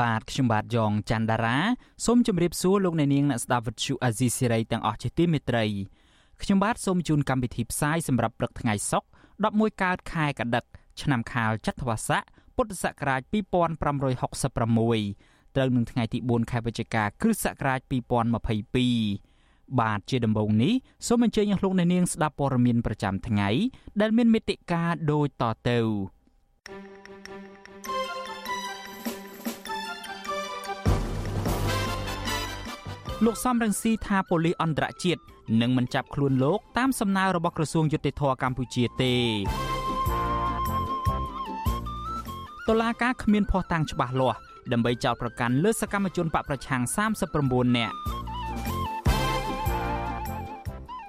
[0.00, 1.58] បាទខ្ញុំបាទយ៉ងច័ន្ទដារា
[2.04, 5.64] សូមជម្រាបសួរលោកអ្នកនាងអ្នកស្ដាប់វិទ្យុអាស៊ីសេរីទាំងអស់ជាទីមេត្រី
[6.42, 9.06] ខ្ញុំបាទសូមជូនកម្មវិធីផ្សាយសម្រាប់ព្រឹកថ្ងៃសុក្រ
[9.60, 10.64] 11កើតខែកដិក
[11.00, 12.22] ឆ្នាំខាលចត្វាស័ក
[12.56, 17.80] ពុទ្ធសករាជ2566ត្រូវនឹងថ្ងៃទី4ខែវិច្ឆិកាគ្រិស្តសករាជ
[18.82, 20.72] 2022បាទជាដំបូងនេះ
[21.06, 23.48] សូមអញ្ជើញលោកអ្នកនាងស្ដាប់ព័ត៌មានប្រចាំថ្ងៃ
[24.00, 25.78] ដែលមានមេតិការដូចតទៅ
[33.26, 35.20] លោកសំរងស៊ីថាប៉ូលីសអន្តរជាតិ
[35.60, 39.14] នឹងមិនចាប់ខ្លួនលោកតាមសំណើរបស់ក្រសួងយុតិធធកម្ពុជាទេ
[42.68, 44.38] តុលាការគ្មានភស្តុតាងច្បាស់លាស់
[44.72, 46.82] ដើម្បីចោទប្រកាន់លើសកម្មជនបកប្រឆាំង
[47.30, 47.96] 39នាក់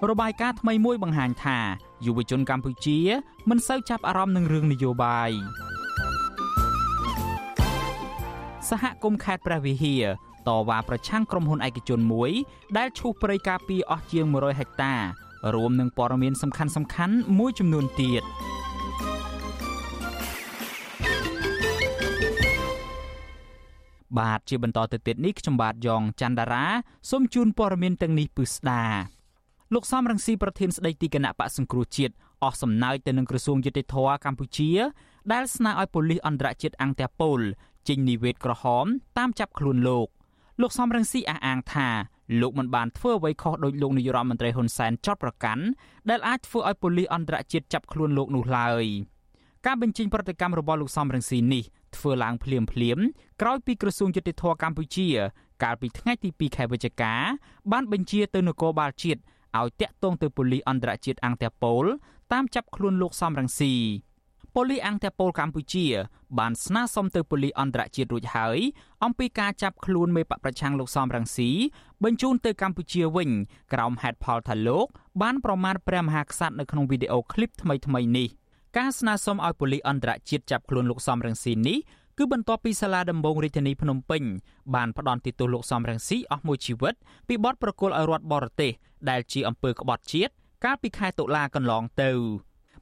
[0.10, 1.58] របាយការណ៍ថ្មីមួយបង្ហាញថា
[2.06, 3.00] យុវជនកម្ពុជា
[3.50, 5.32] មិនសូវចាប់អារម្មណ៍នឹងរឿងនយោបាយ
[8.70, 10.06] សហគមន៍ខេត្តព្រះវិហារ
[10.48, 12.32] តវ៉ាប្រឆាំងក្រុមហ៊ុនឯកជនមួយ
[12.78, 14.94] ដែលឈូសព្រៃការពារអស់ជាង100ហិកតា
[15.56, 18.24] រួមនឹងព័ត៌មានសំខាន់សំខាន់មួយចំនួនទៀត
[24.20, 26.66] បាទជាបន្តទៅទៀតនេះខ្ញុំបាទយ៉ងច័ន្ទដារា
[27.10, 28.84] សូមជូនព័ត៌មានទាំងនេះពិស្ដា
[29.74, 32.14] លោកសំរងស៊ីប្រធានស្ដីទីគណៈបកសង្គ្រោះជាតិ
[32.44, 34.72] អស់សំណើចទៅនឹងក្រសួងយុតិធធកម្ពុជា
[35.34, 37.42] ដែលស្នើឲ្យប៉ូលីសអន្តរជាតិអង្គតាប៉ូល
[37.88, 38.86] ចេញនិវេតក្រហម
[39.18, 40.08] តាមចាប់ខ្លួនលោក
[40.62, 41.88] លោកសំរងស៊ីអះអាងថា
[42.42, 45.64] លោកមិនបានធ្វើអ្វីខុសដោយលោកនាយរដ្ឋមន្ត្រីហ៊ុនសែនចោទប្រកាន់
[46.10, 48.86] ដែលអាចធ្វើឲ្យប៉ូលីសអន្តរជាតិចាប់ខ្លួនលោកនោះឡើយ
[49.66, 51.64] ការបញ្ចេញប្រតិកម្មរបស់លោកសំរងស៊ីនេះ
[51.96, 52.98] ធ្វើឡើងភ្លាមភ្លាម
[53.42, 55.08] ក្រោយពីក្រសួងយុតិធធកម្ពុជា
[55.64, 57.14] កាលពីថ្ងៃទី2ខែវិច្ឆិកា
[57.72, 59.20] បានបញ្ជាទៅនគរបាលជាតិ
[59.60, 61.86] ឲ្យតាក់ទងទៅប៉ូលីសអន្តរជាតិអង្គតាប៉ូល
[62.34, 63.74] តាមចាប់ខ្លួនលោកសំរងស៊ី
[64.56, 65.86] ប៉ូលីសអង្គតាប៉ូលកម្ពុជា
[66.40, 68.60] បានស្នើសុំទៅប៉ូលីសអន្តរជាតិរួចហើយ
[69.04, 71.50] អំពីការចាប់ខ្លួនមេបកប្រឆាំងលោកសំរងស៊ី
[72.04, 73.30] បញ្ជូនទៅកម្ពុជាវិញ
[73.74, 74.88] ក្រោមហេតុផលថាលោក
[75.22, 78.28] បានប្រមាថព្រះមហាក្សត្រនៅក្នុងវីដេអូឃ្លីបថ្មីៗនេះ
[78.78, 81.78] ការស្នើសុំឲ្យប៉ូលីសអន្តរជាតិចាប់ខ្លួនលោកសំរងស៊ីនេះ
[82.18, 84.24] គឺបន្ទាប់ពីសាលាដំបងរាជធានីភ្នំពេញ
[84.76, 86.96] បានផ្ដន់ទោសលោកសំរងស៊ីអស់មួយជីវិត
[87.28, 88.72] ពីបទប្រកុលឲ្យរដ្ឋបរទេស
[89.10, 90.34] ដែលជាអំពើក្បត់ជាតិ
[90.66, 92.12] កាលពីខែតុលាកន្លងទៅ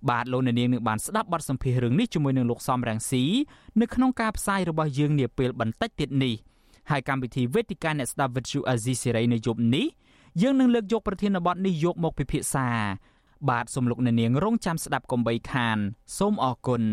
[0.09, 3.23] បាទលោកអ្នកនាងនឹងបានស្ដាប់បទសម្ភាសន៍រឿងនេះជាមួយនឹងលោកសំរងស៊ី
[3.81, 6.34] នៅក្នុងការផ្សាយរបស់យើងនាពេលបន្តិចទៀតនេះ
[6.89, 9.85] ហើយកម្មវិធីវេទិកាអ្នកស្ដាប់វិទ្យុអាស៊ីសេរីនៅយប់នេះ
[10.41, 12.67] យើងនឹងលើកយកប្រធានបទនេះយកមកពិភាក្សា
[13.50, 15.78] បាទសូមលោកអ្នកនាងរងចាំស្ដាប់កំបីខាន
[16.17, 16.84] សូមអរគុណ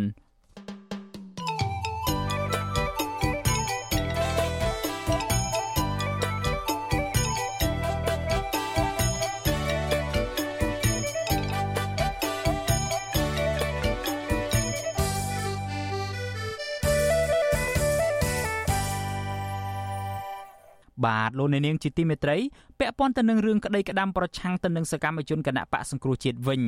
[21.06, 22.36] បាទលោកអ្នកនាងជាទីមេត្រី
[22.78, 26.62] ពាក់ព័ន្ធទៅនឹងរឿងក្តីក្តាំប្រឆាំងទៅនឹងសកម្មជនគណៈបកសង្គ្រោះជាតិវិញ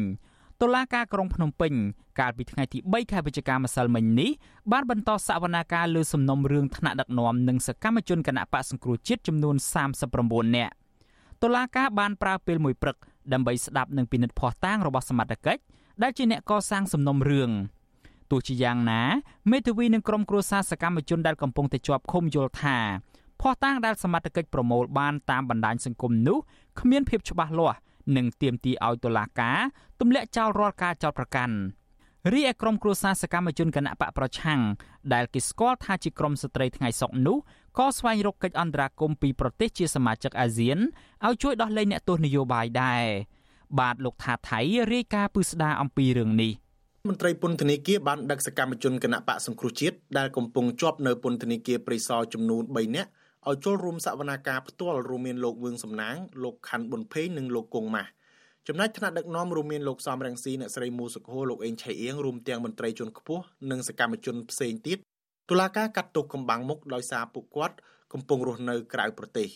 [0.60, 1.72] តុលាការក្រុងភ្នំពេញ
[2.20, 4.30] កាលពីថ្ងៃទី3ខែវិច្ឆិកាម្សិលមិញនេះ
[4.72, 9.56] បានបន្តសវនាការលើសំណុំរឿងថ្នាក់ដឹកនាំនិងសកម្មជនគណៈបកសង្គ្រោះជាតិចំនួន
[10.06, 10.72] 39នាក់
[11.42, 12.96] តុលាការបានប្រើពេលមួយព្រឹក
[13.32, 15.62] ដើម្បីស្ដាប់និងពិនិត្យភស្តុតាងរបស់សមត្ថកិច្ច
[16.02, 17.50] ដែលជាអ្នកកសាងសំណុំរឿង
[18.30, 19.02] ទោះជាយ៉ាងណា
[19.50, 22.78] មេធាវីនិងក្រុមគ្រួសារសកម្មជនដែលកំពុងតែជាប់ឃុំយល់ថា
[23.40, 26.38] ភស្តុតាងដែលសមត្ថកិច្ចប្រមូលបានតាមបណ្ដាញសង្គមនោះ
[26.80, 27.78] គ្មានភាពច្បាស់លាស់
[28.16, 29.58] និងទាមទារឲ្យតុលាការ
[30.00, 31.56] ទម្លាក់ចោលរាល់ការចោទប្រកាន់
[32.32, 34.60] រីឯក្រុមគ្រួសារសកម្មជនគណៈបកប្រឆាំង
[35.14, 37.36] ដែលគេស្គាល់ថាជាក្រុមស្ត្រីថ្ងៃសុកនោះ
[37.78, 40.78] ក៏ស្វែងរកកិច្ចអន្តរាគមន៍ពីប្រទេសជាសមាជិកអាស៊ាន
[41.26, 43.04] ឲ្យជួយដោះលែងអ្នកទោសនយោបាយដែរ
[43.78, 44.60] បាទលោកថាថៃ
[44.92, 46.52] រាយការណ៍ពឹស្ដារអំពីរឿងនេះ
[47.08, 53.10] មន្ត្រីពន្ធនាគារបានដឹកសកម្មជនគណៈបកសង្គ្រោះជាតិដែលកំពុងជាប់នៅពន្ធនាគារព្រៃសរចំនួន3នាក់
[53.48, 58.10] ឲ្យចូលរួមសវនាការផ្ទាល់រួមមានលោកវឿងសំណាងលោកខាន់ប៊ុនភេងនិងលោកគង់ម៉ាស់
[58.68, 64.98] ចំណែកថ្នាក់ដឹកនាំរួមមានលោកសំរងស៊ីអ្នកស្រីមូសុខហូលោកអេងឆៃអៀងរួមទាំងមន្ត្រីជាន់ខ្ពស់និងសកម្មជនផ្សេងទៀត
[65.50, 67.76] តុលាការកាត់ទោសកំបាំងមុខដោយសារពួកគាត់
[68.12, 69.48] កំពុងរស់នៅក្រៅប្រទេស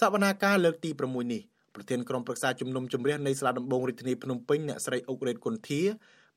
[0.00, 1.42] សវនាការលើកទី6នេះ
[1.74, 5.82] ប្រធានក្រុមប្រឹក្សាជំនុំជម្រះនៃសាលាដំបងរាជធានីភ្នំពេញអ្នកស្រីអុករ៉េតគុន្ធា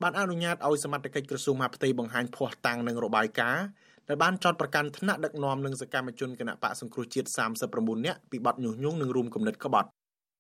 [0.02, 3.66] បានអនុញ្ញាតឲ្យសមត្ថកិច្ចក្រសួងមហាផ្ទៃបង្ហាញភស្តុតាងនិងរបាយការណ៍
[4.08, 7.30] ដែលបានចោទប្រកាន់ថ្នាក់ដឹកនាំនិងសកម្មជនគណៈបកសង្គ្រោះជាតិ
[7.68, 9.88] 39នាក់ពីបទញុះញង់និងរួមគំនិតក្បត់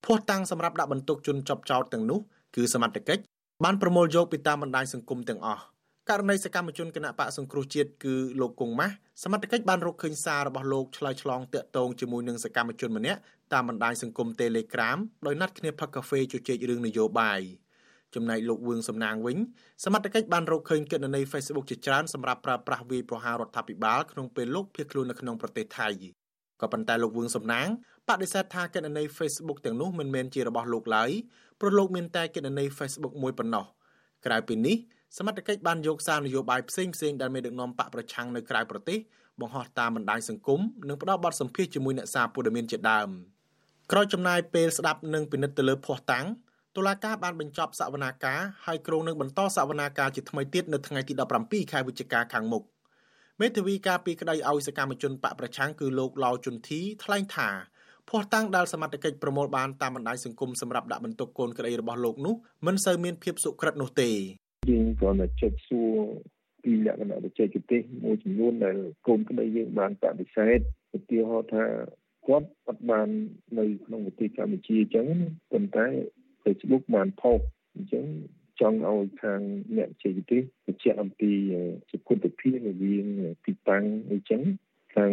[0.05, 2.19] ភ័ស្តុតាងសម្រាប់ដាក់បន្ទុកជនជាប់ចោទទាំងនោះ
[2.55, 3.23] គឺសមត្ថកិច្ច
[3.63, 5.63] បានប្រមូលយកពីតាមបណ្ដាញសង្គមទាំងអស់
[6.09, 13.19] ករណីសកម្មជនគណៈបកសង្គ្រោះជាតិគឺលោកគង់ម៉ាស់សមត្ថកិច្ចបានរកឃើញសាររបស់លោកឆ្លើយឆ្លងតាក់ទងជាមួយនឹងសកម្មជនម្នាក់
[13.53, 17.41] តាមបណ្ដាញសង្គម Telegram ដោយណាត់គ្នាផឹកកាហ្វេជជែករឿងនយោបាយ
[18.15, 19.37] ចំណែកលោកវឿងសំណាងវិញ
[19.83, 25.87] សមត្ថកិច្ចបានរកឃើញគណនី Facebook ជាច្រើនសម្រាប់ប្រើប្រាស់វាយប្រហាររដ្ឋាភិបាលក្នុងពេលលោកភៀសខ្លួននៅក្នុងប្រទេសថៃ
[26.61, 27.67] ក៏ប៉ុន្តែលោកវឿងសំណាង
[28.09, 31.11] បដិសេធថាគណនី Facebook ទាំងនោះមិនមែនជារបស់លោកឡើយ
[31.59, 33.65] ព្រោះលោកមានតែគណនី Facebook មួយប៉ុណ្ណោះ
[34.25, 34.77] ក្រៅពីនេះ
[35.17, 38.99] សមត្ថកិច្ចបានយកសារនយោបាយផ្សេងផ្សេងដែលមានដឹកនាំបកប្រឆាំងនៅក្រៅប្រទេស
[39.41, 43.09] បង្ហោះតាមបណ្ដាញសង្គមនិងផ្ដល់បទសម្ភាសជាមួយអ្នកសារព័ត៌មានជាដើម
[43.91, 46.25] ក្រោយចំណាយពេលស្ដាប់និងពិនិត្យទៅលើភ័ស្តុតាង
[46.77, 52.63] តុលាការបានបញ្ចប់សវនាការហើយក្រុងនឹងបន្តសវនាការជាថ្មីទៀតនៅថ្ងៃទី17ខែវិច្ឆិកាខាងមុខ
[53.41, 57.49] មេធាវីការពីក្តីឲ្យសកម្មជនបកប្រឆាំងគឺលោកឡៅជុនធីថ្លែងថា
[58.09, 62.35] ភ័ស្តុតាងដែលសមត្ថកិច្ចប្រមូលបានតាមបណ្ដាញសង្គមសម្រាប់ដាក់បន្ទុកកូនក្តីរបស់លោកនោះ
[62.67, 64.09] មិនសូវមានភាពសុក្រិតនោះទេ
[64.69, 65.91] យើងគ្រាន់តែចុចសួរ
[66.63, 68.77] ពីលក្ខណៈបច្ចេកទេសមួយចំនួនដែល
[69.07, 70.59] កូនក្តីយើងបានបដិសេធ
[70.97, 71.65] ឧទាហរណ៍ថា
[72.27, 73.07] គាត់អត់បាន
[73.59, 75.07] នៅក្នុងប្រទេសកម្ពុជាអញ្ចឹង
[75.51, 75.87] ប៉ុន្តែ
[76.43, 77.39] Facebook បានផុស
[77.75, 78.05] អញ្ចឹង
[78.61, 79.41] ចង់ឲ្យខាង
[79.77, 81.31] អ្នកចេកទេសបញ្ជាក់អំពី
[81.91, 82.09] សុខ
[82.39, 83.05] ភាពរវាង
[83.45, 84.41] ទីតាំងអីចឹង
[84.95, 85.11] ខាង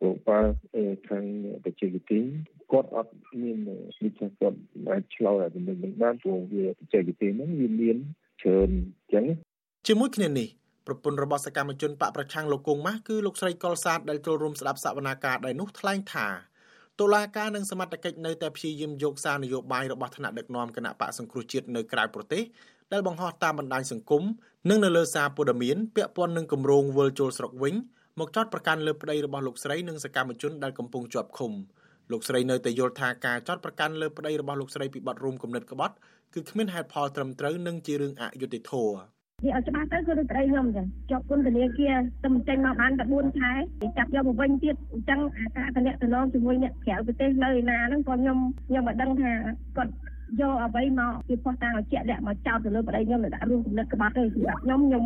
[0.00, 0.40] ក៏បា
[1.08, 1.24] ខាង
[1.64, 2.22] បច្ចេកទេស
[2.72, 3.12] គាត់អត់
[3.42, 3.58] មាន
[4.04, 4.58] វិធីគាត់
[4.90, 7.96] អាចឆ្លើយឲ្យនឹងបានព្រោះវាបច្ចេកទេសហ្នឹងវាមាន
[8.42, 9.24] ច្រើនអញ្ចឹង
[9.88, 10.48] ជាមួយគ្នានេះ
[10.86, 16.26] ប្រពន្ធរបស់សកម្មជនបកប្រឆាំងលោកគង់ម៉ាស់គឺលោកស្រីកុលសាទដែលចូលរួមស្ដាប់សវនាការដែរនោះថ្លែងថា
[17.00, 22.42] តុលាការនិងសមត្ថកិច្ចនៅតែព្យាយាមយកសារនយោបាយរបស់ថ្នាក់ដឹកនាំគណៈបកសង្គ្រោះជាតិនៅក្រៅប្រទេស
[22.92, 24.22] ដែលបង្ហោះតាមបណ្ដាញសង្គម
[24.70, 27.74] និងនៅលើសារព័ត៌មានពាក់ព័ន្ធនឹងគម្រោងវិលជុលស្រុកវិញ
[28.18, 31.52] មកចោទប្រកាន់លើប្តីរបស់លោកស្រីនិងសកម្មជនដែលកំពុងជាប់ឃុំ
[32.12, 35.94] លោកស្រីនៅតែយល់ថាការចោទប្រកាន់លើប្តីរបស់លោកស្រីពីបទរួមគំនិតក្បត់
[36.34, 43.52] គឺគ្មានហេតុផលត្រឹមត្រូវនិងជារឿងអយុត្តិធម៌ និយាយឲ្យច្បាស់ទៅគឺដូចប្តីខ្ញុំអញ្ចឹងជាប់គុណធនាគារតែចេញមកបានតែ4ខែ
[43.98, 48.38] ចាប់យកមកវិញទៀតអញ្ចឹងអាការតំណែងតំណងជាមួយអ្នកក្រៅប្រទេសនៅឯណាហ្នឹងក៏ខ្ញុំ
[48.68, 49.32] ខ្ញុំមិនដឹងថា
[49.76, 49.92] គាត់
[50.40, 55.04] យកអ្វីមកពីផុសតាំងឲ្យជាក់លាក់មកចោទទៅលើប្តីខ្ញុំដាក់រួមគំនិតក្បត់ទេសម្រាប់ខ្ញុំខ្ញុំ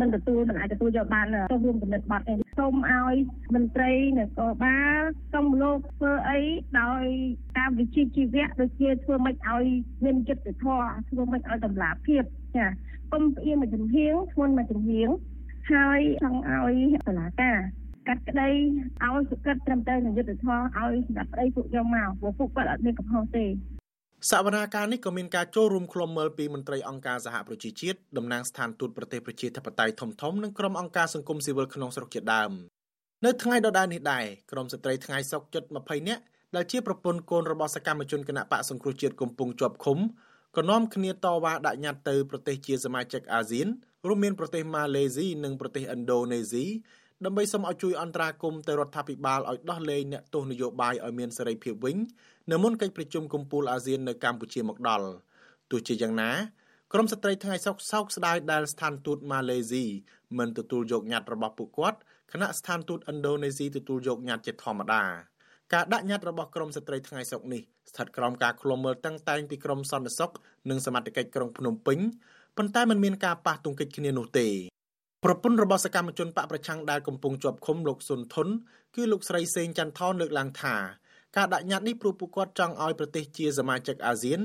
[0.00, 3.14] មិនទទួលមិនអាចទទួលយកបានទៅរួមគំនិតបាត់ទេសូមឲ្យ
[3.54, 5.00] មន្ត្រីនគរបាល
[5.32, 6.40] សូមលោកធ្វើអី
[6.80, 7.04] ដោយ
[7.58, 9.64] តាមវិជ្ជាជីវៈដូចជាធ្វើម៉េចឲ្យ
[10.04, 12.24] មានចិត្តធម៌ធ្វើម៉េចឲ្យតម្លាភាព
[12.56, 12.66] ចា
[13.12, 15.08] កុំផ្អៀងមួយចំហៀងធ្ងន់មួយចំហៀង
[15.72, 17.58] ហើយចង់ឲ្យតឡាការ
[18.08, 18.48] កាត់ក្តី
[19.04, 23.46] ឲ្យសុក្រិតត្រឹមត្រូវនឹងយុទ្ធធម៌ឲ្យសម្រាប់ប្តីពួកខ្ញុំមកព្រោះពួកគាត់អត់មានកំហុសទេ
[24.30, 32.50] សវនាការនេះក៏មានការចូលរួមឃ្លាំមើលពីមន្ត្រីអង្គការសហប្រជាជាតិតំណាងស្ថានទូតប្រទេសប្រជាធិបតេយ្យធំៗនិងក្រុមអង្គការសង្គមស៊ីវិលក្នុងស្រុកជាដើម
[33.24, 36.22] នៅថ្ងៃដដែលនេះដែរក្រុមស្ត្រីថ្ងៃសុកជិត20នាក់
[36.56, 39.98] ដែលជាប្រពន្ធកូនរបស់សកម្មជនគណៈបកសង្គ្រោះជាតិកំពុងជាប់ឃុំ
[40.56, 43.66] ក៏នាំគ្នាតវ៉ាដាក់ញត្តិទៅប្រទេសជាសមាជិកអាស៊ាន
[44.08, 46.64] រួមមានប្រទេសម៉ាឡេស៊ីនិងប្រទេសឥណ្ឌូនេស៊ី
[47.24, 51.96] ដើម្បីសូមឲ្យជួយអន្តរាគមន៍ទៅរដ្ឋាភិបាលឲ្យដោះលែងអ្នកទោសនយោបាយឲ្យមានសេរីភាពវិញ
[52.50, 55.08] នៅមុនកិច្ចប្រជុំកំពូលអាស៊ាននៅកម្ពុជាមកដល់
[55.70, 56.30] ទោះជាយ៉ាងណា
[56.92, 59.84] ក្រមស្ត្រីថ្ងៃសុកសោកស្ដាយដែលស្ថានទូតម៉ាឡេស៊ី
[60.38, 61.98] មិនទទួលយកញត្តិរបស់ពួកគាត់
[62.32, 65.02] គណៈស្ថានទូតឥណ្ឌូនេស៊ីទទួលយកញត្តិជាធម្មតា
[65.72, 70.30] ការដាក់ញត្តិរបស់ក្រមស្ត្រីថ្ងៃសុកនេះស្ថិតក្រោមការឃ្លាំមើលតាំងតែងពីក្រមសន្តិសុខ
[70.70, 71.98] និងសមត្ថកិច្ចក្រុងភ្នំពេញ
[72.56, 74.48] ប៉ុន្តែมันមានការប៉ះទង្គិចគ្នានោះទេ
[75.24, 78.48] ប្រពន្ធរបស់សកម្មជនបកប្រឆាំងដែលកំពុងជាប់ឃុំលោកសុនធុន
[78.94, 80.76] គឺលោកស្រីសេងច័ន្ទថនលើកឡើងថា
[81.36, 84.40] ការដាក់ញត្តិនេះព្រោះពួកគាត់ចង់ឲ្យប្រទេសជាសមាជិកអាស៊ាន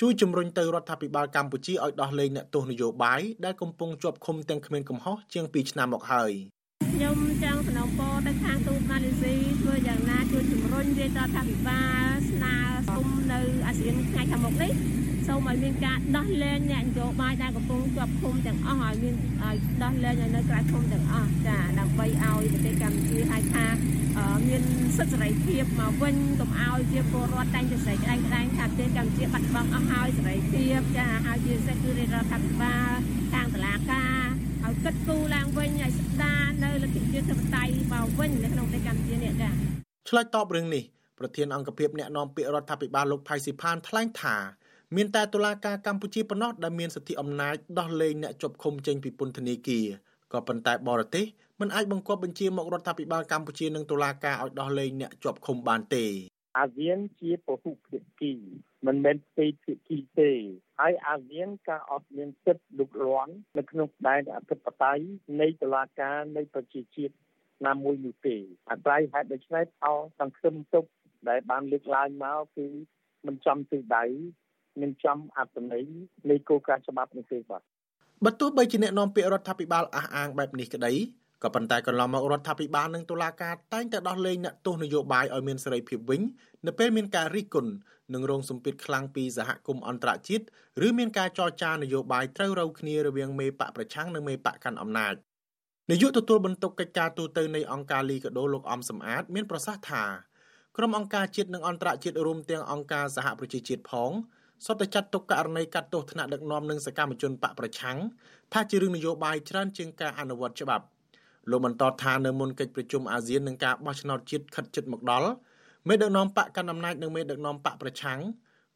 [0.00, 6.32] ជួយជំរុញទៅរដ្ឋាភិបាលកម្ពុជាឲ្យដោះលែងអ្នកទោសនយោបាយដែលកំពុងជាប់ឃុំទាំងគ្មានកំហុសជាង2ឆ្នាំមកហើយ
[6.80, 12.54] ខ្ញុំចង់សំណូមពរទៅខាងទូតម៉ាឡេស៊ីធ្វើយ៉ាងណាជួយជំរុញរាជរដ្ឋាភិបាលស្នើ
[12.88, 14.72] សុំនៅអាស៊ានថ្ងៃខាងមុខនេះ
[15.26, 23.66] សូមឲ្យមានការដោះលែងអ្នកនយោបាយដែលកំពុងជាប់ឃុំទាំងអស់ឲ្យមានឲ្យដោះលែងឲ្យនៅក្រៅឃុំទាំងអស់ចាដើម្បីឲ្យប្រទេសកម្ពុជាហើយថា
[24.48, 24.62] មាន
[24.96, 33.19] សិទ្ធិសេរីភាពមកវិញកុំឲ្យជាពលរដ្ឋតែងតែស្រែកក្តែងក្តែងថាប្រទេសកម្ពុជាបាត់បង់អស់ហើយសេរីភាពចាហើយជាសេដ្ឋកិច្ចរដ្ឋាភិបាលខាងតុលាការឲ្យ
[34.84, 39.50] គិតគូរឡើងវិញឲ្យស្ដារនៅលទ្ធិជាតិធិបតេយ្យមកវិញនៅក្នុងប្រទេសកម្ពុជានេះចា
[40.08, 40.82] ឆ្លើយតបរឿងនេះ
[41.18, 44.36] ប្រធានអង្គភិបអ្នកណែនាំពាក្យរដ្ឋាភិបាលលោកផៃស៊ីផានថ្លែងថា
[44.96, 49.86] មានតែតុលាការកម្ពុជាប៉ុណ្ណោះដែលមានសិទ្ធិអំណាចដោះលែងអ្នកជាប់ឃុំចេញពីពន្ធនាគារ
[50.32, 51.24] ក៏ប៉ុន្តែបរទេស
[51.60, 56.04] មិនអាចបង្គាប់បញ្ជាមករដ្ឋាភិបាលកម្ពុជានិងតុលាការឲ្យដោះលែងអ្នកជាប់ឃុំបានទេ
[56.58, 58.32] អាស៊ានជាពហុភាគី
[58.86, 60.30] មិនមែនពីរភាគីទេ
[60.80, 65.04] ហើយអាស៊ានការអត់មានសិទ្ធិលុបលាន់នៅក្នុងដែនអធិបតេយ្យ
[65.40, 67.14] នៃតុលាការនៃប្រជាជាតិ
[67.66, 68.36] ណាមួយនោះទេ
[68.70, 70.84] អាស្រ័យហេតុដូច្នេះផលសង្ឃឹមទុក
[71.28, 72.66] ដែលបានលើកឡើងមកគឺ
[73.26, 74.04] មិនចំទិសដៅ
[74.80, 75.84] មិនចំអត្ថន័យ
[76.30, 77.62] នៃគោលការណ៍ច្បាប់នេះទេបាទ
[78.24, 80.92] បើទោះបីជាអ្នកនាំពាក្យរដ្ឋាភិបាលអះអាងបែបនេះក្តី
[81.42, 86.20] ក៏ប៉ុន្តែកន្លងមករដ្ឋាភិបាលនិងតុលាការតែងតែដោះលែងអ្នកទោសនយោបាយឲ្យមានសេរីភាពវិញ
[86.66, 87.72] នៅពេលមានការរិះគន់
[88.14, 90.44] និងរងសម្ពាធខ្លាំងពីសហគមន៍អន្តរជាតិ
[90.86, 95.14] ឬមានការចរចានយោបាយត្រូវរូវគ្នារវាងមេបកប្រឆាំងនិងមេបកកាន់អំណាច
[95.90, 100.04] នាយកទទួលបន្ទុកកិច្ចការទូតនៃអង្គការលីកាដូលោកអំសំអាត មានប្រសាសន៍ថា
[100.76, 104.10] ក្រុមអង្គការជាតិនិងអន្តរជាតិរួមទាំងអង្គការសហប្រជាជាតិផង
[104.66, 107.98] សុទ្ធតែចាត់ទុកករណីកាត់ទោសថ្នាក់ដឹកនាំនិងសកម្មជនបកប្រឆាំង
[108.52, 110.84] ថាជារឿងនយោបាយច្រើនជាងការអនុវត្តច្បាប់
[111.50, 115.28] លោកបន្តថានៅមុនកិច្ចប្រជុំអាស៊ាននឹងការបោះឆ្នោតជាតិខិតជិតមកដល់
[115.88, 118.20] មេដឹកនាំបកកណ្ដាលអំណាចនិងមេដឹកនាំបកប្រឆាំង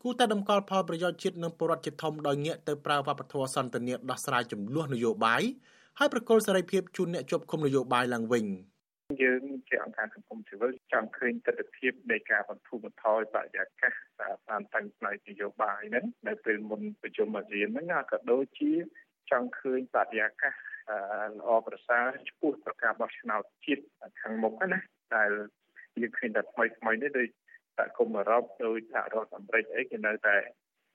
[0.03, 5.43] គូតែតម្កល់ផលប្រយោជន៍ជាតិនិងពលរដ្ឋជាធំដោយងាកទៅប្រើវប្បធម៌សន្តិនិកដោះស្រាយចំនួននយោបាយ
[5.99, 8.45] ហើយប្រកុលសេរីភាពជូនអ្នកជាប់ឃុំនយោបាយឡើងវិញ
[9.23, 13.95] យើងជាអង្គការសង្គមស៊ីវិលចង់ឃើញទស្សនវិជ្ជានៃការបន្ធូរបន្ថយបរិយាកាស
[14.51, 18.73] តាមតាំងផ្នែកនយោបាយហ្នឹងនៅពេលមុនប្រជុំអាស៊ានហ្នឹងក៏ដូចជា
[19.31, 20.55] ចង់ឃើញបរិយាកាស
[21.39, 23.85] ល្អប្រសើរចំពោះប្រការបោះឆ្នោតជាតិ
[24.21, 24.79] ខាងមុខណា
[25.17, 25.31] ដែល
[26.01, 27.29] យើងឃើញតែថ្មីថ្មីនេះដូច
[27.77, 30.37] សហគមន៍អឺរ៉ុបដោយសហរដ្ឋអាមេរិកអីគេនៅតែ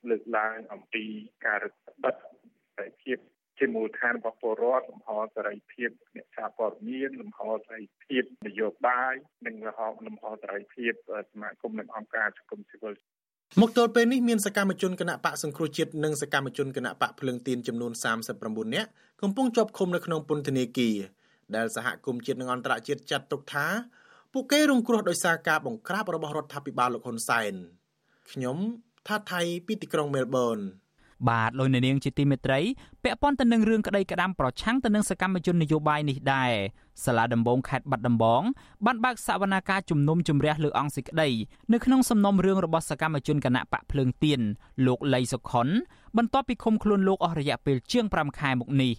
[0.10, 1.04] លើកឡើងអំពី
[1.46, 2.34] ការរឹតបន្តឹង
[2.76, 3.18] សេរីភាព
[3.58, 9.14] ជាមូលដ្ឋានរបស់ពលរដ្ឋលំហសេរីភាពអ្នកសារព័ត៌មានលំហសេរីភាពនយោបាយ
[9.46, 10.94] និងលំហលំហសេរីភាព
[11.32, 12.94] សមាគមនិងអង្គការសង្គមស៊ីវិល
[13.58, 17.92] មកទល់ពេលនេះមានសកម្មជនគណៈបកសង្គ្រោះជាតិនិងសកម្មជនគណៈបកភ្លើងទៀនចំនួន
[18.34, 18.90] 39នាក់
[19.22, 20.98] កំពុងជាប់ឃុំនៅក្នុងពន្ធនាគារ
[21.56, 23.68] ដែលសហគមន៍ជាតិនិងអន្តរជាតិចាត់ទុកថា
[24.34, 27.54] ពួកគេរងគ្រោះដោយសារការបង្ក្រាបរបស់រដ្ឋាភិបាលលោកហ៊ុនសែន
[28.32, 28.58] ខ្ញុំ
[29.08, 30.60] ថាថៃពីទីក្រុងមែលប៊ន
[31.28, 32.60] បាទលោកអ្នកនាងជាទីមេត្រី
[33.04, 36.52] ពាក់ព័ន្ធទៅនឹងរឿងក្តីក្តាំប្រឆាំងទៅនឹងសកម្មជននយោបាយនេះដែរ
[37.06, 38.42] សាលាដំបងខេត្តបាត់ដំបង
[38.86, 41.30] បានបើកសវនាការជំនុំជម្រះលើអង្គសេចក្តី
[41.74, 44.42] នៅក្នុងសំណុំរឿងរបស់សកម្មជនគណៈបកភ្លើងទៀន
[44.86, 45.68] លោកលីសុខុន
[46.18, 48.94] បន្ទាប់ពីឃុំខ្លួនលោកអស់រយៈពេលជាង5ខែមកនេះ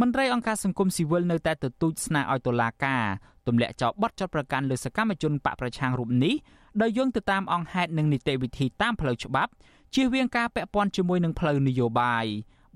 [0.00, 3.04] មន្ត្រីអង្គការសង្គមស៊ីវិលនៅតែទទូចស្នើឲ្យតុលាការ
[3.46, 6.34] ទម្លាក់ចោលបទចោទប្រកាន់លើសកម្មជនបកប្រឆាំងរូបនេះ
[6.82, 9.52] ដោយយោងទៅតាមអង្គហេតុនិងនីតិវិធីតាមផ្លូវច្បាប់
[9.94, 12.26] ជៀសវាងការពាក់ព័ន្ធជាមួយនឹងផ្លូវនយោបាយ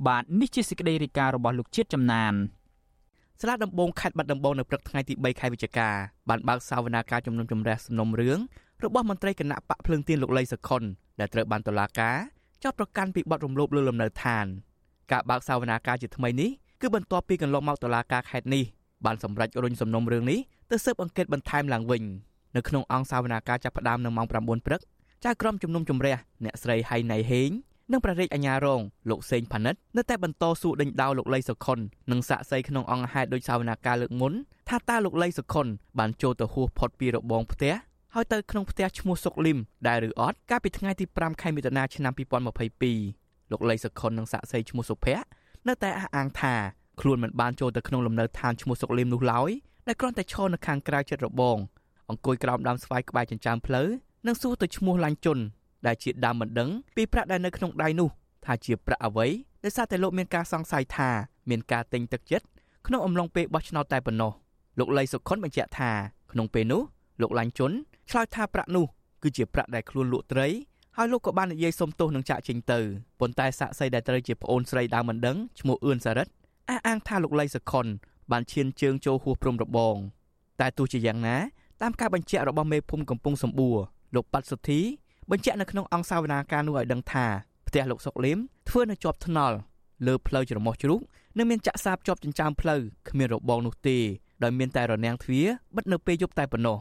[0.07, 2.35] បាទនេះជាសេចក្តីរាយការណ៍របស់លោកជាតិចំណាន
[3.40, 5.88] ស្លាដំបងខេត្តបាត់ដំបងនៅព្រឹកថ្ងៃទី3ខែវិច្ឆិកា
[6.28, 8.38] បានបើកសវនាការជំនុំជម្រះសំណុំរឿង
[8.85, 10.83] របស់មន្ត្រីគណៈបកភ្លើងទៀនលោកលីសខុន
[11.21, 12.16] ដែលត្រូវបានតុលាការ
[12.62, 14.47] ចោទប្រកាន់ពីបទរំលោភលើលំនៅឋាន
[15.12, 16.50] ការបើកសវនាការជាថ្មីនេះ
[16.81, 18.64] គឺបន្ទាប់ពីកន្លងមកតុលាការខេត្តនេះ
[19.04, 20.38] បានសម្រេចរុញសំណុំរឿងនេះ
[20.71, 22.02] ទៅស៊ើបអង្កេតបន្ថែមឡើងវិញ
[22.57, 24.81] នៅក្នុងអង្គសវនាការចាប់ផ្ដើមនៅម៉ោង9ព្រឹក
[25.26, 27.50] ចៅក្រមជំនុំជម្រះអ្នកស្រីហៃណៃហេង
[27.93, 31.79] និងព្រះរាជអាជ្ញារងលោកសេងផានិតនៅតែបន្តសួរដេញដោលលោកលីសុខុន
[32.11, 34.33] និងសាក់សីក្នុងអង្គហេតុដោយសាវនាការលើកមុន
[34.69, 35.67] ថាតើលោកលីសុខុន
[35.99, 37.75] បានចូលទៅហួសផុតពីរបងផ្ទះ
[38.14, 42.12] ហើយទៅក្នុងផ្ទះឈ្មោះសុកលឹមដែរឬអត់កាលពីថ្ងៃទី5ខែមិថុនាឆ្នាំ
[42.83, 45.25] 2022លោកលីសុខុននិងសាក់សីឈ្មោះសុភ័ក្រ
[45.69, 46.55] នៅតែអះអាងថា
[47.00, 49.50] ខ្លួនមិនបានចូលទៅក្នុងលំនៅឋានឈ្មោះសុកលឹមនោះឡើយ
[49.87, 51.59] តែគ្រាន់តែឈរនៅខាងក្រៅចិត្តរបង
[52.11, 53.88] អង្គុយក្រោមដើមស្វាយក្បែរចិញ្ចើមផ្លូវ
[54.26, 55.38] និងសួរទៅឈ្មោះឡាញ់ជុន
[55.87, 58.09] ដែលជាដើមមិនដឹងពីប្រាក់ដែលនៅក្នុងដៃនោះ
[58.45, 59.26] ថាជាប្រាក់អ្វី
[59.64, 61.11] ដោយសារតែលោកមានការសង្ស័យថា
[61.50, 62.47] មានការទិញទឹកចិត្ត
[62.87, 64.33] ក្នុងអំឡុងពេលបោះឆ្នោតតែប៉ុណ្ណោះ
[64.79, 65.91] លោកលីសុខុនបញ្ជាក់ថា
[66.33, 66.83] ក្នុងពេលនោះ
[67.21, 67.73] លោកឡាញ់ជុន
[68.11, 68.85] ឆ្លើយថាប្រាក់នោះ
[69.23, 70.49] គឺជាប្រាក់ដែលខ្លួនលក់ត្រី
[70.97, 72.81] ហើយលោកក៏បាននិយាយសុំទោសនឹងចាក់ចេញទៅ
[73.21, 76.29] ប៉ុន្តែសាក់សីដែលត្រូវជាប្អូនស្រីដើមមិនដឹងឈ្មោះអឿនសារិត
[76.69, 77.87] អះអាងថាលោកលីសុខុន
[78.33, 79.97] បានឈានជើងចូលហួសព្រំរបង
[80.61, 81.37] តែទោះជាយ៉ាងណា
[81.83, 83.79] តាមការបញ្ជាក់របស់មេភូមិកំពង់សម្បួរ
[84.14, 84.81] លោកប៉ាត់សុធី
[85.31, 87.26] បញ្ជាក់នៅក្នុងអង្គសាវនាការនោះឲ្យដឹងថា
[87.69, 88.38] ផ្ទះលោកសុកលឹម
[88.69, 89.57] ធ្វើនៅជាប់ថ្នល់
[90.07, 91.00] លើផ្លូវច្រមុះជ្រូក
[91.38, 93.99] និងមានចាក់សាបជាប់ចិញ្ចើមផ្លូវគ្មានរបងនោះទេ
[94.42, 96.76] ដោយមានតែរនាំងទ្វារបិទនៅពេលយប់តែប៉ុណ្ណោះ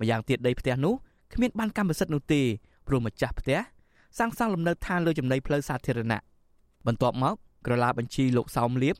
[0.00, 0.94] ម្យ៉ាងទៀតដីផ្ទះនោះ
[1.34, 2.42] គ្មានបានកម្មសិទ្ធិនោះទេ
[2.86, 3.58] ព្រោះម្ចាស់ផ្ទះ
[4.18, 6.20] សាងសង់លំនៅឋានលើចំណីផ្លូវសាធារណៈ
[6.86, 7.34] បន្ទាប់មក
[7.66, 8.96] ក្រឡាបញ្ជីលោកសោមលៀប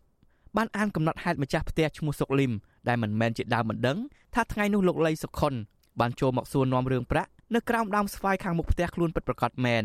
[0.56, 2.52] បានអានកំណត់ហេតុម្ចាស់ផ្ទះឈ្មោះសុកលឹម
[2.88, 3.98] ដែលមិនមែនជាដើមមិនដឹង
[4.34, 5.54] ថាថ្ងៃនោះលោកលីសុខុន
[6.00, 9.84] បានចូលមកសួរនាំរឿងប្រាក់ នៅក្រោមដើមស្វាយខាងមុខផ្ទះខ្លួនពិតប្រាកដមែន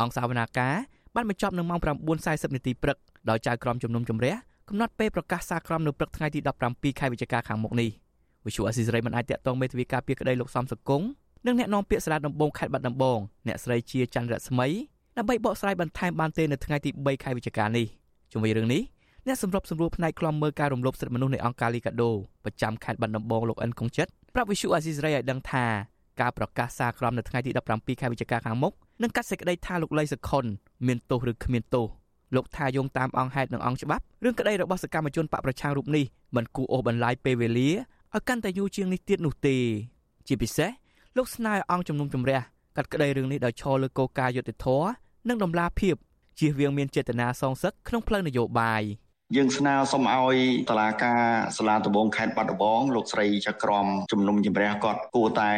[0.00, 0.74] អង្គសាវនាការ
[1.14, 1.80] បានបញ្ចប់នៅម៉ោង
[2.16, 2.96] 9:40នាទីព្រឹក
[3.30, 4.34] ដោយចៅក្រមជំនុំជម្រះ
[4.68, 7.90] កំណត់ពេលប្រកាសសារក្រមនៅព្រឹកថ្ងៃទី17ខែវិច្ឆិកាខាងមុខនេះ
[8.46, 11.02] វិសុអស៊ីសេរីមិនអាចតាក់ទងមេធាវីការពារក្តីលោកសំសកុង
[11.46, 14.68] និងអ្នកនាំពាក្យសាលាដំបងខេត្តបាត់ដំបងអ្នកស្រីជាច័ន្ទរស្មី
[15.16, 17.86] ដើម្បីបកស្រាយបន្ថែមបានទេនៅថ្ងៃទី3ខែវិច្ឆិកានេះ
[18.32, 18.82] ជុំវិញរឿងនេះ
[19.26, 22.10] អ្នកសម្របសម្រួលផ្នែកខ្លំមើលការរំលោភសិទ្ធិមនុស្សនៃអង្គការលីកាដូ
[22.44, 25.66] ប្រចាំខេត្តបាត់ដំបងលោកអិនកុងចិត្តប្រាប់វិសុអាស៊ីសេរីឲ្យដឹងថា
[26.20, 30.44] ការប្រកាសសារក្រមនៅថ្ងៃទី17ខែវិច្ឆិកាខាងមុខនឹងកាត់សេចក្តីថាលោកលីសុខុន
[30.86, 31.86] មានទោសឬគ្មានទោស
[32.34, 36.04] លោកថាយោងតាមអង្គហេតុនិងអង្គច្បាប់រឿងក្តីរបស់សកម្មជនបកប្រឆាំងរូបនេះ
[36.36, 37.70] មិនគួរអូសបន្លាយពេលវេលា
[38.14, 39.56] ឲ្យកាន់តែយូរជាងនេះទៀតនោះទេ
[40.26, 40.70] ជាពិសេស
[41.16, 42.40] លោកស្នើអង្គជំនុំជម្រះ
[42.76, 44.88] កាត់ក្តីរឿងនេះដោយឈរលើគោលការណ៍យុត្តិធម៌
[45.28, 45.94] និងដំណាភាព
[46.38, 48.82] ជៀសវាងមានចេតនាសងសឹកក្នុងផ្លូវនយោបាយ។
[49.36, 50.36] យើងស្នើសុំឲ្យ
[50.70, 51.22] តឡាការ
[51.56, 55.50] សាលាដំបងខេត្តបាត់ដំបងលោកស្រីចក្រមជំនុំជម្រះគាត់គួរតែ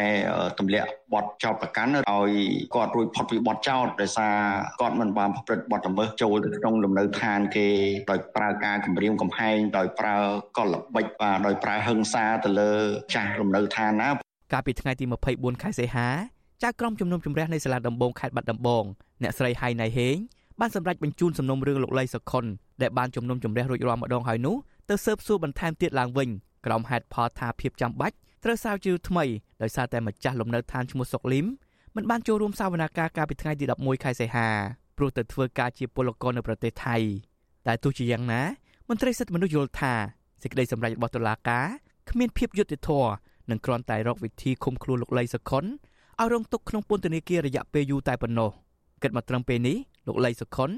[0.58, 2.30] ទម្លាក់បទចោតប្រកាន់ឲ្យ
[2.74, 4.36] គាត់រួចផុតពីបទចោតដោយសារ
[4.80, 7.68] គាត់មិនបានប្រព្រឹត្តបទល្មើសចូលទៅក្នុងលំនៅឋានគេ
[8.10, 10.16] ដោយប្រើការគំរាមកំហែងដោយប្រើ
[10.56, 12.72] កលល្បិចបាទដោយប្រើហិង្សាទៅលើ
[13.14, 14.08] ចាស់លំនៅឋានណា
[14.52, 15.04] កាលពីថ្ងៃទី
[15.34, 16.08] 24ខែសីហា
[16.62, 18.84] ចៅក្រមជំនុំជម្រះនៃសាលាដំបងខេត្តបាត់ដំបង
[19.22, 20.16] អ្នកស្រីហៃណៃហេង
[20.60, 22.44] បានសម្រេចបញ្ជូនសំណុំរឿងលោកលីសុខុន
[22.82, 24.56] ដែលបានជំនុំជម្រះរួចរាល់ម្ដងហើយនោះ
[24.88, 26.28] ទៅស៊ើបសួរបន្ថែមទៀតឡើងវិញ
[26.66, 29.24] ក្រុមហេតុផលថាភាពចាំបាច់ត្រូវសាវជ្រាវថ្មី
[29.62, 31.46] ដោយសារតែម្ចាស់លំនៅឋានឈ្មោះសុកលីម
[31.96, 34.48] មិនបានចូលរួមសវនកម្មកាលពីថ្ងៃទី11ខែសីហា
[34.96, 36.96] ព្រោះទៅធ្វើការជាពលករនៅប្រទេសថៃ
[37.66, 38.42] តែទោះជាយ៉ាងណា
[38.88, 39.94] មន្ត្រីសិទ្ធិមនុស្សយល់ថា
[40.42, 41.66] សេចក្តីសម្រេចរបស់តុលាការ
[42.10, 43.10] គ្មានភាពយុត្តិធម៌
[43.50, 48.50] និងគ្រាន់តែរកវិធីឃុំខ្លួនលោកលីសុខុនឲ្យរងទុក្ខក្នុងពន្ធនាគាររយៈពេលយូរតែប៉ុណ្ណោះ
[49.02, 50.70] គិតមកត្រឹមពេលនេះ លោកលីសុខុន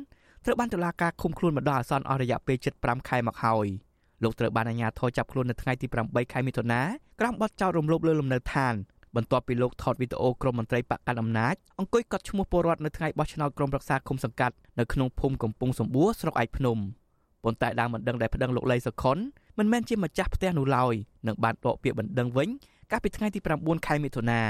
[0.44, 3.66] ត្រូវបានតុលាការឃុំខ្លួនមកដល់អាសន្នអស់រយៈពេល75ខែមកហើយ
[4.22, 6.80] លោកត្រូវបានអាជ្ញាធរចាប់ខ្លួននៅថ្ងៃទី8ខែមិថុនា
[7.20, 8.74] ក្រោមបទចោទរំលោភលើលំនៅឋាន
[9.16, 16.78] បន្ទាប់ពីលោកថតវីដេអូក្រុមមន្ត្រីបកកាន់អំណាចអង្គុយកត់ឈ្មោះពលរដ្ឋនៅថ្ងៃបោះឆ្នោតក្រុមប្រឹក្សាគុំសង្កាត់នៅក្នុងភូមិកំពង់សម្បួរស្រុកឯកភ្នំ
[17.44, 19.18] ប៉ុន្តែដើមបណ្ដឹងដែលប្តឹងលោកលីសុខុន
[19.58, 20.94] មិនមែនជាម្ចាស់ផ្ទះនោះឡើយ
[21.26, 22.48] នឹងបានដកពាក្យបណ្ដឹងវិញ
[22.90, 24.40] កាលពីថ្ងៃទី9ខែមិថុនា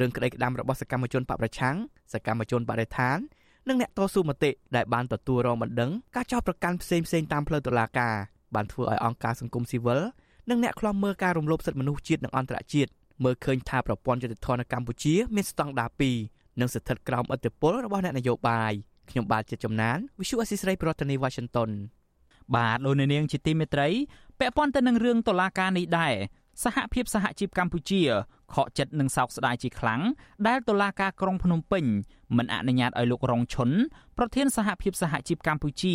[0.00, 1.76] រឿងក្តីក្តាំរបស់សកម្មជនបកប្រឆាំង
[2.12, 3.18] សកម្មជនបរិស្ថាន
[3.68, 8.14] និងអ្នកតស៊ូមតិដែលបានទទួលរងបណ្ដឹងការចោទប្រកាន់ផ្សេងផ្សេងតាមផ្លូវតុលាការ
[8.54, 10.00] បានធ្វើឲ្យអង្គការសង្គមស៊ីវិល
[10.50, 12.90] និងអ្នកខ្លំមើលការរំលោភសិទ្ធិមនុស្សជាតិនិងអន្តរជាតិ
[13.24, 15.90] មើលឃើញថាប្រព័ន្ធយុតិធម៌នៅកម្ពុជាមានស្តង់ដារ
[16.24, 18.72] 2និងស្ថិតក្រោមឥទ្ធិពលរបស់អ្នកនយោបាយ
[19.10, 21.70] ខ្ញុំបាទជាចំណាន Visual Assisray ប្រធានាទី Washington
[22.56, 23.88] បាទលោកនាងជាទីមេត្រី
[24.38, 26.14] ពាក់ព័ន្ធទៅនឹងរឿងតុលាការនេះដែរ
[26.62, 28.02] សហភាពសហជីពកម្ពុជា
[28.54, 30.02] ខកចិត្តនិងសោកស្ដាយជាខ្លាំង
[30.46, 31.84] ដែលតុលាការក្រុងភ្នំពេញ
[32.36, 33.70] មិនអនុញ្ញាតឲ្យលោករងឈុន
[34.18, 35.94] ប្រធានសហភាពសហជីពកម្ពុជា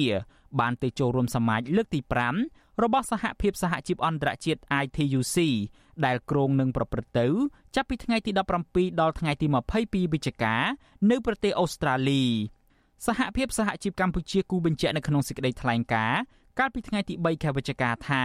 [0.59, 1.99] បានទៅចូលរួមសមាជលើកទី
[2.41, 5.37] 5របស់សហភាពសហជីពអន្តរជាតិ ITUC
[6.05, 7.27] ដែលគ្រងនឹងប្រព្រឹត្តទៅ
[7.75, 8.31] ចាប់ពីថ្ងៃទី
[8.65, 9.47] 17ដល់ថ្ងៃទី
[9.79, 10.55] 22វិច្ឆិកា
[11.09, 12.23] នៅប្រទេសអូស្ត្រាលី
[13.07, 16.19] សហភាពសហជីពកម្ពុជាគូបញ្ជាក់នៅក្នុងសេចក្តីថ្លែងការណ៍
[16.59, 18.23] កាលពីថ្ងៃទី3ខែវិច្ឆិកាថា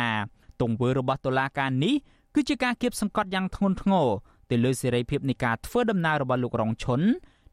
[0.62, 1.94] ទង្វើរបស់តុលាការនេះ
[2.34, 4.08] គឺជាការគៀបសង្កត់យ៉ាងធ្ងន់ធ្ងរ
[4.50, 7.00] ទៅលើសេរីភាពនៃការធ្វើដំណើររបស់លោករងឈុន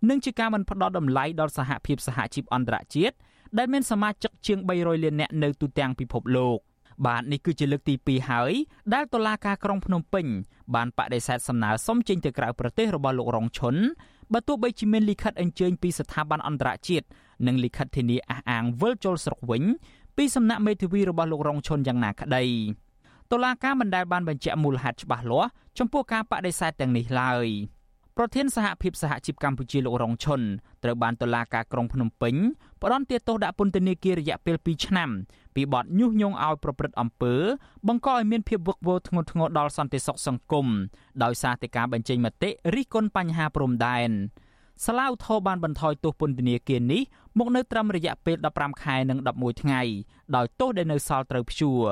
[0.09, 3.15] និងជាការមិនផ្ដល់តម្លៃដល់សហភាពសហជីពអន្តរជាតិ
[3.57, 6.57] ដែលមានសមាជិកជាង300លាននាក់នៅទូទាំងពិភពលោក
[7.05, 8.51] បាទនេះគឺជាលើកទី2ហើយ
[8.93, 10.25] ដែលតុលាការក្រុងភ្នំពេញ
[10.75, 13.75] បានបដិសេធសំណើសុំចេញទៅក្រៅប្រទេសរបស់លោករងឈុន
[14.33, 17.05] បើទោះបីជាមានលិខិតអញ្ជើញពីស្ថាប័នអន្តរជាតិ
[17.47, 19.63] និងលិខិតធានាអះអាងវិលចូលស្រុកវិញ
[20.17, 22.43] ពីសំណាក់មេធាវីរបស់លោករងឈុនយ៉ាងណាក្តី
[23.31, 27.47] តុលាការមិនដែលបានបញ្ជាក់មូលហេតុច្បាស់លាស់ចំពោះការបដិសេធទាំងនេះឡើយ
[28.17, 30.41] ប្រធានសហភាពសហជីពកម្ពុជាលោករងឈុន
[30.83, 32.35] ត្រូវបានតុលាការក្រុងភ្នំពេញ
[32.81, 35.09] ផ្ដន្ទាទោសដាក់ពន្ធនាគាររយៈពេល2ឆ្នាំ
[35.55, 37.35] ពីបទញុះញង់ឲ្យប្រព្រឹត្តអំពើ
[37.87, 40.67] បង្កឲ្យមានភាពវឹកវរធ្ងន់ធ្ងរដល់សន្តិសុខសង្គម
[41.23, 44.11] ដោយសារតែការបញ្ចេញមតិរិះគន់បញ្ហាព្រំដែន
[44.85, 47.01] សាឡាវថោបានបន្ថយទោសពន្ធនាគារនេះ
[47.37, 49.81] មកនៅត្រឹមរយៈពេល15ខែនិង11ថ្ងៃ
[50.35, 51.83] ដោយទោសដែលនៅសល់ត្រូវព្យួរ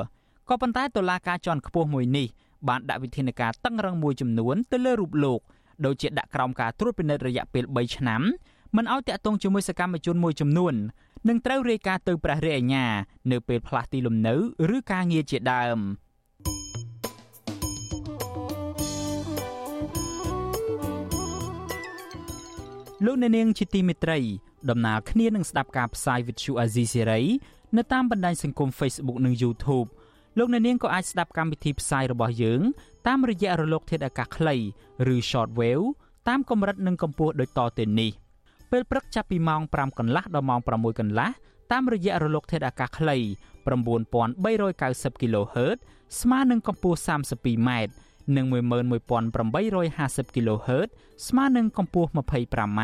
[0.49, 2.27] ក៏ប៉ុន្តែតុលាការជាន់ខ្ពស់មួយនេះ
[2.67, 5.39] បានដាក់វិធានការតឹងរឹងមួយចំនួនទៅលើរូបលោក
[5.85, 8.21] ដូចជាដាក់ក្រោមការត្រួតពិនិត្យរយៈពេល3ឆ្នាំ
[8.75, 10.73] មិនឲ្យតាក់ទងជាមួយសកម្មជនមួយចំនួន
[11.27, 12.85] នឹងត្រូវរាយការណ៍ទៅព្រះរាជអាជ្ញា
[13.31, 14.35] នៅពេលផ្លាស់ទីលំនៅ
[14.75, 15.79] ឬការងារជាដើម
[23.05, 24.19] លោកអ្នកនាងជាទីមេត្រី
[24.69, 27.21] ដំណើរគ្នានឹងស្ដាប់ការផ្សាយវិទ្យុអាស៊ីសេរី
[27.77, 29.89] នៅតាមបណ្ដាញសង្គម Facebook និង YouTube
[30.39, 32.61] លោកអ្នកនាងក៏អាចស្ដាប់កម្មវិធីផ្សាយរបស់យើង
[33.07, 34.55] តាមរយៈរលក ធាតុអាកាសខ្លី
[35.13, 35.85] ឬ Shortwave
[36.27, 38.11] តាមកម្រិតនិងកម្ពស់ដូចតទៅនេះ
[38.71, 41.29] ពេលព្រឹកចាប់ពីម៉ោង5កន្លះដល់ម៉ោង6កន្លះ
[41.71, 43.17] តាមរយៈរលកធាតុអាកាសខ្លី
[43.67, 45.77] 9390 kHz
[46.21, 47.69] ស្មើនឹងកម្ពស់ 32m
[48.35, 50.89] និង11850 kHz
[51.27, 52.81] ស្មើនឹងកម្ពស់ 25m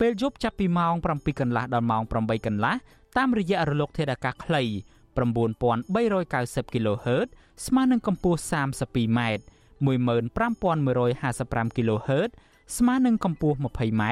[0.00, 2.74] ពេលយប់ចាប់ពីម៉ោង7កន្លះដល់ម៉ោង8កន្លះ
[3.16, 4.64] តាមរយៈរលកធាតុអាកាសខ្លី
[5.16, 7.28] 9390 kHz
[7.66, 9.20] ស្មើនឹងកម្ពស់ 32m
[9.86, 12.30] 15155 kHz
[12.76, 14.02] ស្មើនឹងកម្ពស់ 20m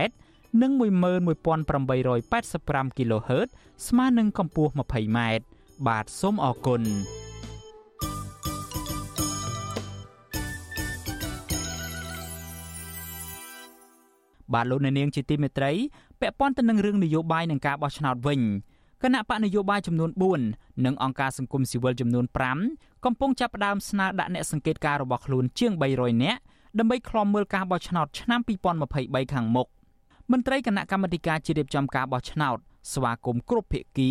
[0.62, 3.48] និង11885 kHz
[3.88, 5.20] ស្មើនឹងកម្ពស់ 20m
[5.86, 6.82] បាទសូមអរគុណ
[14.52, 15.72] បាទលោកអ្នកនាងជាទីមេត្រី
[16.20, 18.40] ពាក់ព័ន្ធទៅនឹងរឿងនយោបាយនិងការបោះឆ្នោតវិញ
[19.04, 20.10] គណៈបកនយោបាយចំនួន
[20.46, 22.24] 4និងអង្គការសង្គមស៊ីវិលចំនួន
[22.64, 26.40] 5កំពុងចាប់ផ្ដើមស្នើដាក់អ្នកសង្កេតការរបស់ខ្លួនជាង300នាក់
[26.78, 28.40] ដើម្បីឃ្លាំមើលការបោះឆ្នោតឆ្នាំ
[28.86, 29.68] 2023ខាងមុខ
[30.32, 32.56] មន្ត្រីគណៈកម្មាធិការជាតិរៀបចំការបោះឆ្នោត
[32.92, 34.10] ស្វាគមន៍គ្រប់ភាគី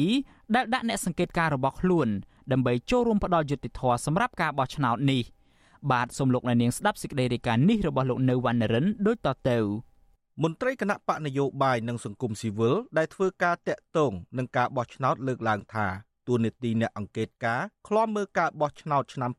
[0.56, 2.08] ដែលដាក់អ្នកសង្កេតការរបស់ខ្លួន
[2.52, 5.24] ដើម្បីចូលរួមផ្ដល់យុត្តិធម៌សម្រាប់ការបោះឆ្នោតនេះ
[5.92, 9.60] បាទសូមលោកអ្នកនាងស្ដាប់សេចក្តីរាយការណ៍នេះរបស់លោកនៅវណ្ណរិនដូចតទៅ
[10.43, 15.89] មន្ត្រីគណៈបកនយោបាយនិងសង្គមស៊ីវិលដែលធ្វើការតាក់ទងនឹងការបោះឆ្នោតលើកឡើងថា
[16.27, 19.31] ទួលនីតិអ្នកអង្កេតការឃ្លាំមើលការបោះឆ្នោតឆ្នាំ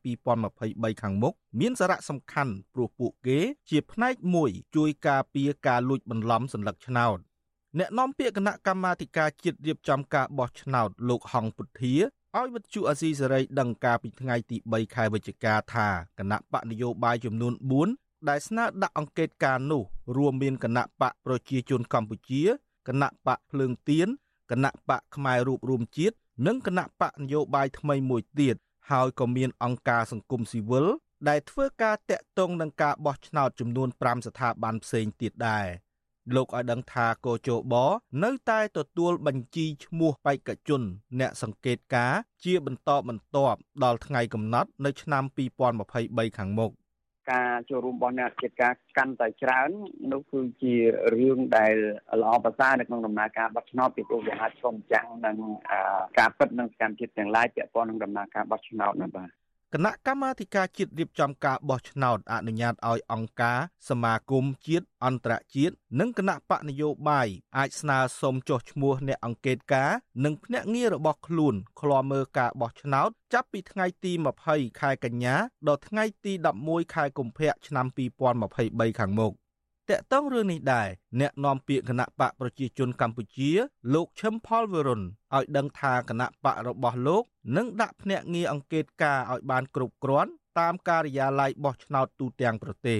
[0.42, 3.38] 2023ខាងមុខមានសារៈសំខាន់ព្រោះពួកគេ
[3.70, 7.18] ជាផ្នែកមួយជួយការពារការលួចបន្លំសัญลักษณ์ឆ្នោត
[7.78, 11.94] អ្នកនាំពាក្យគណៈកម្មាធិការជាតិរៀបចំការបោះឆ្នោតលោកហងពុទ្ធា
[12.38, 17.52] ឲ្យវិទ្យុអាស៊ីសេរីដឹងការពីថ្ងៃទី3ខែវិច្ឆិកាថាគណៈបកនយោបាយចំនួន
[17.86, 19.83] 4 ដែលស្នើដាក់អង្កេតការនោះ
[20.17, 22.43] រួមមានគណៈបកប្រជាជនកម្ពុជា
[22.87, 24.07] គណៈបកភ្លើងទៀន
[24.51, 26.15] គណៈបកផ្នែករូបរួមជាតិ
[26.47, 28.55] និងគណៈបកនយោបាយថ្មីមួយទៀត
[28.91, 30.85] ហើយក៏មានអង្គការសង្គមស៊ីវិល
[31.29, 35.67] ដែលធ្វើការតាក់ទងនឹងការបោះឆ្នោតចំនួន5ស្ថាប័នផ្សេងទៀតដែរ
[36.35, 37.73] លោកឲ្យដឹងថាកោជប
[38.23, 40.81] នៅតែទទួលបញ្ជីឈ្មោះបេក្ខជន
[41.19, 45.23] អ្នកសង្កេតការជាបន្តបន្ទាប់ដល់ថ្ងៃកំណត់នៅឆ្នាំ
[45.79, 46.71] 2023ខាងមុខ
[47.31, 49.69] ការចូលរួមរបស់អ្នកកិច្ចការកាន់តែច្រើន
[50.11, 50.75] នោះគឺជា
[51.15, 51.75] រឿងដែល
[52.21, 55.37] ល្អប្រសើរនៅក្នុងដំណើរការបោះឆ្នោតពីព្រោះវាអាចឆ្លងចាំងនឹង
[56.19, 69.91] ការពិតនិងសកម្មភាពទាំងឡាយពាក់ព័ន្ធនឹងដំណើរការបោះឆ្នោតនោះបាទ គណៈកម្មាធិការជាតិរៀបចំការបោះឆ្នោតអនុញ្ញាតឲ្យអង្គការសមាគមជាតិអន្តរជាតិនិងគណៈបកនយោបាយអាចស្នើសុំចុះឈ្មោះអ្នកអង្កេតការ
[70.23, 74.11] និងភ្នាក់ងាររបស់ខ្លួនឃ្លាំមើលការបោះឆ្នោតចាប់ពីថ្ងៃទី
[74.47, 75.35] 20ខែកញ្ញា
[75.67, 77.85] ដល់ថ្ងៃទី11ខែកុម្ភៈឆ្នាំ
[78.43, 79.33] 2023ខាងមុខ
[79.91, 83.51] តកតងរឿងនេះដែរអ្នកនាំពាក្យគណៈបកប្រជាជនកម្ពុជា
[83.93, 85.01] លោកឈឹមផលវរុន
[85.35, 87.23] ឲ្យដឹងថាគណៈបករបស់លោក
[87.57, 92.99] នឹងដាក់ភ្នាក់ងារអង្កេតការឲ្យបានគ្រប់គ្រាន់តាមការិយាល័យបោះឆ្នោតទូទាំងប្រទេស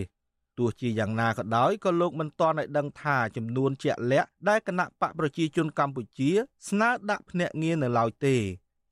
[0.57, 6.31] ទោះជាយ៉ាងណាក៏ដោយក៏លោកមិនទាន់ឲ្យដឹងថាចំនួនជាក់លាក់ដែលគណៈបកប្រជាជនកម្ពុជា
[6.69, 8.35] ស្នើដាក់ភ្នាក់ងារនៅឡើយទេ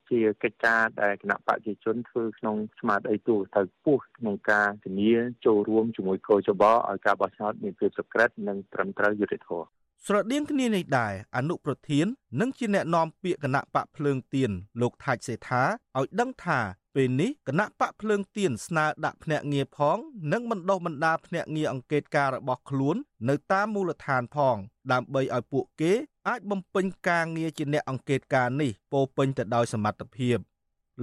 [0.10, 5.14] ជាកិច្ចការដែលគណៈបព្វជិជនធ្វើក្នុងស្មារតីទូទៅពោះក្នុងការធានា
[5.46, 9.66] ចូលរួមជាមួយកោចបឲ្យការបោះឆ្នោតមានភាពសុក្រិតនិងត្រឹមត្រូវយុត្តិធម៌
[10.08, 12.06] ស្រដៀងគ្នានេះដែរអនុប្រធាន
[12.42, 15.64] និងជាអ្នកនាំពាក្យគណៈបកភ្លើងទៀនលោកថាច់សេថា
[15.98, 16.60] ឲ្យដឹងថា
[16.96, 19.98] ពេលនេះគណៈបកភ្លើងទៀនស្នើដាក់ភ្នាក់ងារផង
[20.32, 22.96] និងបណ្ដុះបណ្ដាលភ្នាក់ងារអង្កេតការរបស់ខ្លួន
[23.30, 24.58] នៅតាមមូលដ្ឋានផង
[24.92, 25.94] ដើម្បីឲ្យពួកគេ
[26.28, 30.38] អាចបំពេញការងារជាអ្នកអង្កេតការនេះពោពេញទៅដោយសមត្ថភាព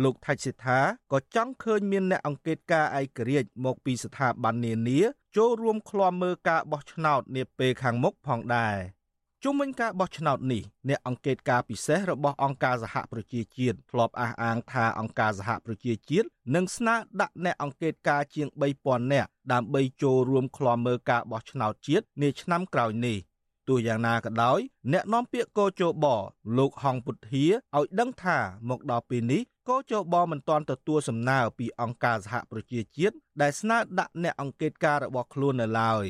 [0.02, 0.80] លោកថាច់សិដ្ឋា
[1.12, 5.00] ក៏ចង់ឃើញមានអ្នកអង្កេតការឯករាជ្យមកពីស្ថាប័ននានា
[5.36, 8.76] ចូលរួមឃ្លាំមើលការបោះឆ្នោតនាពេលខាងមុខផងដែរ
[9.44, 18.48] ជុំវិញការបោះឆ្នោតនេះអ្នកអង្កេតការពិសេសរបស់អង្គការសហប្រជាជាតិធ្លាប់អះអាងថាអង្គការសហប្រជាជាតិនឹងស្នើដាក់អ្នកអង្កេតការជាង
[18.80, 23.18] 3000នាក់ដើម្បីចូលរួមឃ្លាំមើលការបោះឆ្នោតជាតិនាឆ្នាំក្រោយនេះ
[23.70, 24.58] ទោះយ៉ាងណាក៏ដោយ
[24.92, 26.06] អ្នកនាំពាក្យកោជប
[26.58, 27.44] លោកហងពុទ្ធា
[27.76, 36.06] ឲ្យដឹងថាមកដល់ពេលនេះកោជបមិនទាន់ទទួលសំណើពីអង្គការសហប្រជាជាតិដែលស្នើដាក់អ្នកអង្កេតការរបស់ខ្លួននៅឡើយ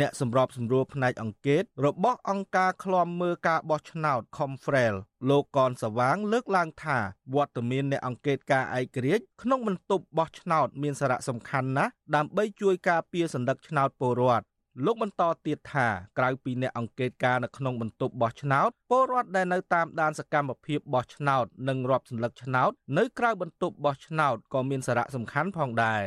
[0.00, 4.94] អ្នកសម្របសម្រួលផ្នែកអង្កេតរបស់អង្គការឃ្លាំមើលការបោះឆ្នោត Confrel
[5.30, 6.98] លោកកនសវាង លើកឡើងថា
[7.34, 14.44] វត្តមានអ្នកអង្កេតការឯករាជ្យក្នុងបន្ទប់បោះឆ្នោត មានសារៈសំខាន់ណាស់ដើម្បីជួយការពារសន្តិភាពឆ្នោតពលរដ្ឋ
[14.84, 26.02] លោកបន្តទៀតថាក្រៅពីអ្នកអង្កេតការនៅក្នុងបន្ទប់បោះឆ្នោតពលរដ្ឋដែលនៅតាមដានសកម្មភាពបោះឆ្នោតនិងរាប់សន្លឹកឆ្នោតនៅក្រៅបន្ទប់បោះឆ្នោតក៏មានសារៈសំខាន់ផងដែរ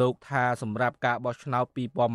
[0.00, 1.64] លោកថាសម្រាប់ការបោះឆ្នោត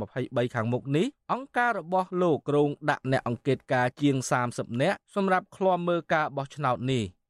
[0.01, 4.15] 2023ខាងមុខនេះអង្គការរបស់លោកក្រុងដាក់អ្នកអង្កេតការជាង
[4.49, 7.05] 30នាក់សម្រាប់ឃ្លាំមើលការបោះឆ្នោតនេះ។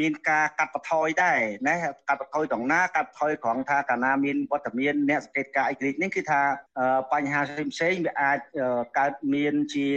[0.00, 1.74] មានការកាត់បន្ថយដែរណា
[2.08, 6.40] កាត់បន្ថយត្រង់ណាកាត់បន្ថយត្រង់ថាកាលណាមានវត្តមានអ្នកសង្កេតការអេក្រិចនេះគឺថា
[7.12, 8.38] បញ្ហាផ្សេងផ្សេងវាអាច
[8.98, 9.88] កើតមានជា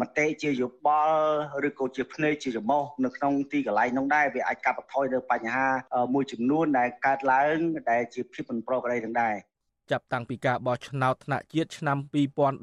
[0.00, 1.22] មតិជាយោបល់
[1.68, 5.66] ឬក៏ជាភ្នែកជាច្រមុះនៅក្នុងទីកន្លែងនោះដែរវាអាចកាត់បន្ថយនៅបញ្ហា
[6.14, 7.58] មួយចំនួនដែលកើតឡើង
[7.90, 9.34] ដែលជាភាពមិនប្រក្រតីទាំងដែរ
[9.92, 11.98] ចាប់តាំងពីការបោះឆ្នោតថ្នាក់ជាតិឆ្នាំ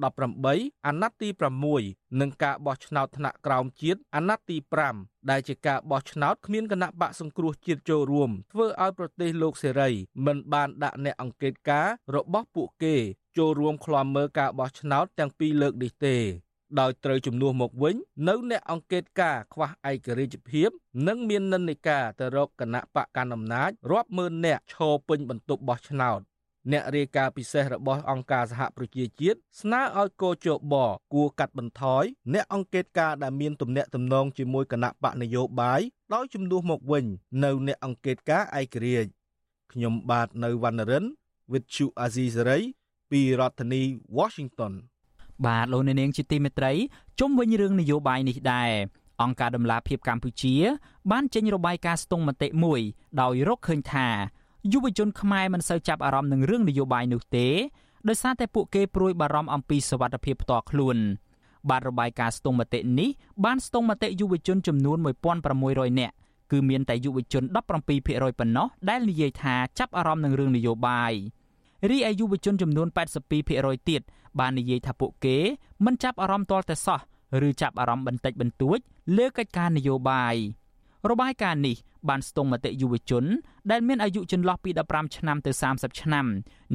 [0.10, 1.30] 2018អាណត្តិទី
[1.76, 4.58] 6និងការបោះឆ្នោតថ្នាក់ក្រោមជាតិអាណត្តិទី
[4.94, 9.90] 5ដែលជាការបោះឆ្នោតគ្មានគណៈបកសង្គ្រោះជាតិចូលរួមធ្វើឲ្យប្រទេសលោកសេរី
[10.26, 12.96] មិនបានដាក់អ្នកអង្កេតការរបស់ពួកគេ
[13.38, 16.18] ចូលរួមឃ្លាំមើលការបោះឆ្នោតទាំងពីរលើកនេះទេ
[16.80, 17.96] ដោយត្រូវជំនួសមកវិញ
[18.28, 20.70] នៅអ្នកអង្កេតការខ្វះឯករាជ្យភាព
[21.08, 26.20] និងមាននិន្នាការទៅរកគណៈបកកណ្ដាលអំណាចរាប់ម៉ឺននាក់ឈរពេញបន្ទប់បោះឆ្នោត
[26.72, 30.76] អ្នករាយការណ៍ពិសេសរបស់អង្គការសហប្រជាជាតិស្នើឲ្យកោជប
[31.14, 35.82] គួរកាត់បន្ថយអ្នកអង្កេតការដែលមានទំនាក់ទំនងជាមួយគណៈបកនយោបាយ
[36.14, 37.06] ដោយជំនួសមកវិញ
[37.44, 39.10] នៅអ្នកអង្កេតការឯករាជ្យ
[39.72, 41.06] ខ្ញុំបាទនៅវណ្ណរិន
[41.52, 42.62] with Chu Azizari
[43.12, 43.82] ពីរដ្ឋធានី
[44.18, 44.74] Washington
[45.46, 46.74] បាទលោកអ្នកនាងជាទីមេត្រី
[47.20, 48.72] ជុំវិញរឿងនយោបាយនេះដែរ
[49.22, 50.56] អង្គការដំឡាភិបកម្ពុជា
[51.12, 52.82] បានចេញរបាយការណ៍ស្ទង់មតិមួយ
[53.22, 54.08] ដោយរកឃើញថា
[54.72, 57.48] យុវជនខ្មែរមិនសូវចាប់អារម្មណ៍នឹងរឿងនយោបាយនោះទេ
[58.08, 60.98] ដោយសារតែពួកគេព្រួយបារម្ភអំពីសវត្ថិភាពផ្ទាល់ខ្លួន
[61.70, 63.10] បាទរបាយការណ៍ស្ទង់មតិនេះ
[63.46, 64.98] បានស្ទង់មតិយុវជនចំនួន
[65.50, 66.16] 1600នាក់
[66.52, 71.14] គឺមានតែយុវជន17%ប៉ុណ្ណោះដែលនិយាយថាចាប់អារម្មណ៍នឹងរឿងនយោបាយ
[71.90, 72.88] រីឯយុវជនចំនួន
[73.38, 74.02] 82%ទៀត
[74.40, 75.38] បាននិយាយថាពួកគេ
[75.86, 77.00] មិនចាប់អារម្មណ៍ទាល់តែសោះ
[77.48, 78.80] ឬចាប់អារម្មណ៍បន្តិចបន្តួច
[79.18, 80.36] លើកិច្ចការនយោបាយ
[81.08, 81.78] របាយការណ៍នេះ
[82.10, 83.26] បានស្ទង់មតិយុវជន
[83.72, 86.26] ដែលមានអាយុចន្លោះពី15ឆ្នាំទៅ30ឆ្នាំ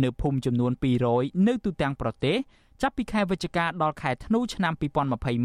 [0.02, 0.72] នៅភូមិចំនួន
[1.10, 2.36] 200នៅទូទាំងប្រទេស
[2.82, 4.72] ចាប់ពីខែវិច្ឆិកាដល់ខែធ្នូឆ្នាំ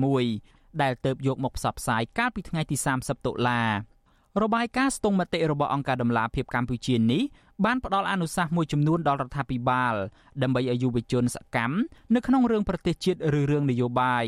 [0.04, 3.62] 2021ដែលទៅយកមកផ្សព្វផ្សាយកាលពីថ្ងៃទី30តុលា
[4.44, 7.24] របាយការណ៍ស្ទង់មតិរបស់អង្គការដំឡាភិបកម្ពុជានេះ
[7.66, 9.96] បានផ្ដល់អនុសាសន៍មួយចំនួនដល់រដ្ឋាភិបាល
[10.42, 11.76] ដើម្បីឲ្យយុវជនសកម្ម
[12.16, 14.26] នៅក្នុងរឿងប្រទេសជាតិឬរឿងនយោបាយ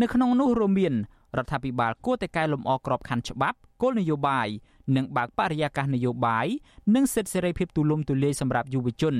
[0.00, 0.94] នៅក្នុងនោះរួមមាន
[1.36, 4.48] រដ្ឋាភិបាលគួរតែកែលម្អក្របខ័ណ្ឌច្បាប់គោលនយោបាយ
[4.96, 6.46] និងបើកបរិយាកាសនយោបាយ
[6.94, 9.14] និងសិទ្ធិសេរីភាពទូលំទូលាយសម្រាប់យុវជន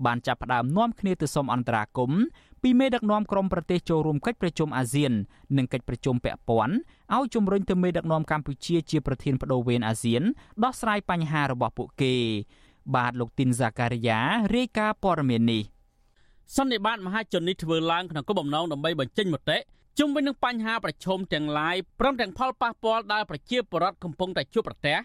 [0.06, 2.22] បានចាប់ផ្ដើមនាំគ្នាទៅសុំអន្តរាគមន៍
[2.64, 5.12] ពីមេដឹកនាំក្រុមប្រទេសចូលរួមកិច្ចប្រជុំអាស៊ាន
[5.58, 6.76] និងកិច្ចប្រជុំពាក់ព័ន្ធ
[7.16, 10.22] ឲ្យជំរុញទៅមេដឹកនាំកម្ពុជាជាប្រធានបដូវវេនអាស៊ាន
[10.64, 12.14] ដោះស្រាយបញ្ហារបស់ពួកគេ
[12.96, 14.20] បាទលោកទីនហ្សាការីយ៉ា
[14.56, 15.64] រាយការណ៍ព័ត៌មាននេះ
[16.56, 19.58] សន្និបាតមហាជននេះធ្វើឡើងក្នុងគោលបំណងដើម្បីបញ្ចេញមតិ
[20.00, 24.98] ជុំវិញនឹងបញ្ហាប្រឈមទាំងឡាយព្រមទាំងផលប៉ះពាល់ដែលប្រជាពលរដ្ឋកំពុងតែជួបប្រទះ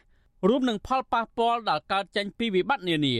[0.49, 3.17] រួមនឹងផលប៉ះពាល់ដែលកើតចេញពីវិបត្តិនានា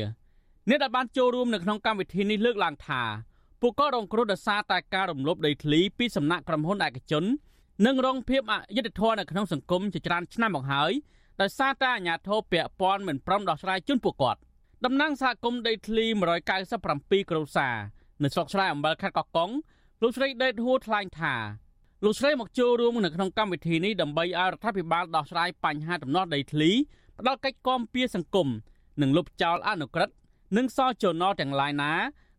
[0.69, 3.03] អ្នកដែលបានចូលរួមនៅក្នុងកម្មវិធីនេះលើកឡើងថា
[3.61, 7.25] ពួកគាត់រងគ្រោះដោយសារតែការរំលោភដីធ្លីពីសំណាក់ក្រុមហ៊ុនឯកជន
[7.87, 10.93] និងរងភាពអយុត្តិធម៌នៅក្នុងសង្គមជាច្រើនឆ្នាំមកហើយ
[11.41, 14.41] ដោយសារតែអាជ្ញាធរពាក់ព័ន្ធមិនព្រមដោះស្រាយជូនពួកគាត់
[14.85, 16.05] តំណាងសហគមន៍ដីធ្លី
[16.69, 17.77] 197គ្រួសារ
[18.23, 19.51] នៅស្រុកស្រែអំបិលខេត្តកោះកុង
[20.03, 21.35] លោកស្រីដេតហួរថ្លែងថា
[22.05, 26.71] លោកស្រីមកចូលរួមនៅក្នុងកម្មវិធីនេះដើម្បីឲ្យរដ្ឋាភិបាលដោះស្រាយបញ្ហាដំណោះដីធ្លី
[27.19, 28.49] ផ្ដល់កិច្ចគាំពៀសង្គម
[29.03, 30.15] និងលុបចោលអនុក្រឹត្យ
[30.57, 31.93] និងសចំណទាំងឡាយណា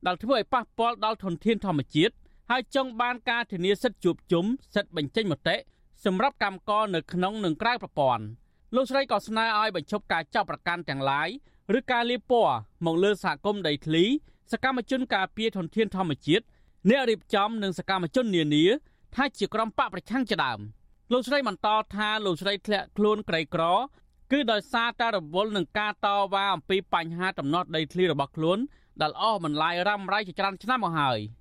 [0.07, 2.13] ដែលធ្វើឲ្យប៉ះពាល់ដល់ធនធានធម្មជាតិ
[2.51, 4.45] ហើយចង់បានការធានាសិទ្ធិជួបជុំ
[4.75, 5.55] សិទ្ធិបញ្ចេញមតិ
[6.05, 8.23] សម្រាប់កម្មករនៅក្នុងនិងក្រៅប្រព័ន្ធ
[8.75, 11.29] លោកស្រីក៏ស្នើឲ្យបញ្ឈប់ការចាប់ប្រកាន់ទាំងឡាយ
[11.77, 14.05] ឬការលាបពណ៌មកលើសហគមន៍ដីធ្លី
[14.51, 16.45] សកម្មជនការពារធនធានធម្មជាតិ
[16.89, 18.65] អ្នករៀបចំនិងសកម្មជននានា
[19.15, 20.59] ថាជាក្រុមបកប្រឆាំងជាដើម
[21.11, 23.63] លោកស្រីបន្តថាលោកស្រីធ្លាក់ខ្លួនក្រីក្រ
[24.31, 28.59] គឺដោយសារតែរវល់នឹងការតវ៉ាអំពីបញ្ហាដំណោះដីធ្លីរបស់ខ្លួន
[29.01, 31.19] ដែលអស់បន្លាយរ៉ាំរ៉ៃជាច្រើនឆ្នាំមកហើយ។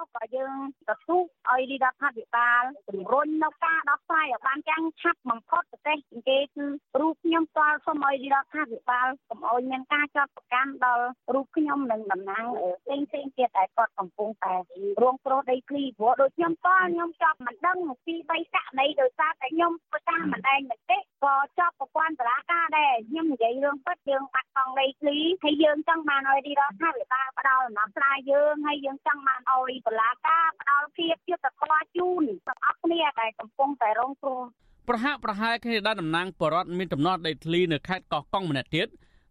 [0.00, 0.56] នុងនោះក៏យើង
[0.88, 5.96] ទទូចឲ្យរដ្ឋាភិបាលជំរុញនៅការដោះស្រាយឲ្យបានយ៉ាងឆាប់បំផុតប្រទេស
[6.28, 6.66] គេគឺ
[7.00, 12.44] រូបខ្ញុំផ្ទាល់សូមឲ្យរដ្ឋាភិបាលកុំឲ្យមានការចាត់ប្រកាន់ដល់រូបខ្ញុំនិងតំណាង
[12.84, 14.54] ផ្សេងផ្សេងទៀតដែលគាត់កំពុងតែ
[15.02, 34.42] រងគ្រោះដីធ្លីព្រោះដូចខ្ញុំផ្ទាល់ខ្ញុំចាប់មិនដឹងពី3ករណីដោយសារតែខ្ញុំប្រចាំមិនដែងមិនទេក៏ចាប់ប្រព័ន្ធតុលាការដែរខ្ញុំនិយាយរឿងពិតយើងបាត់បង់ដីធ្លីហើយយើងចង់បានឲ្យរដ្ឋាភិបាលផ្ដល់ដំណោះស្រាយយើងហើយយើងចង់បានឲ្យតុលាការផ្ដល់ភាពយុត្តិធម៌ជូនទាំងអស់គ្នាដែលកំពុងតែរងគ្រោះ
[34.88, 38.88] ប្រហាក់ប្រហែលគ្នាដែលតំណាងបរដ្ឋមានដំណោះដីធ្លីនៅខេត្តកោះកុងម្នាក់ទៀត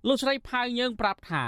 [0.07, 1.43] លោកស្រីផៅយើងប្រាប់ថា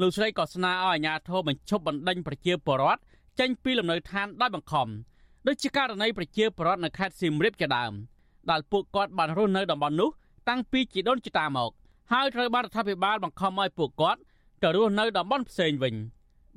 [0.00, 3.00] លោកស្រីក៏ស្នើឲ្យអាជ្ញាធរបញ្ឈប់បណ្តេញប្រជាពលរដ្ឋ
[3.40, 4.88] ចេញពីលំនៅឋានដោយបង្ខំ
[5.46, 7.92] ដូចជាករណីប្រជាពលរដ្ឋនៅខេត្តសៀមរាបជាដើម
[8.50, 10.10] ដែលពួកគាត់បានរស់នៅតំបន់នោះ
[10.48, 11.70] តាំងពីជីដូនជីតាមក
[12.12, 14.20] ហើយត្រូវបានរដ្ឋាភិបាលបង្ខំឲ្យពួកគាត់
[14.62, 15.94] ទៅរស់នៅតំបន់ផ្សេងវិញ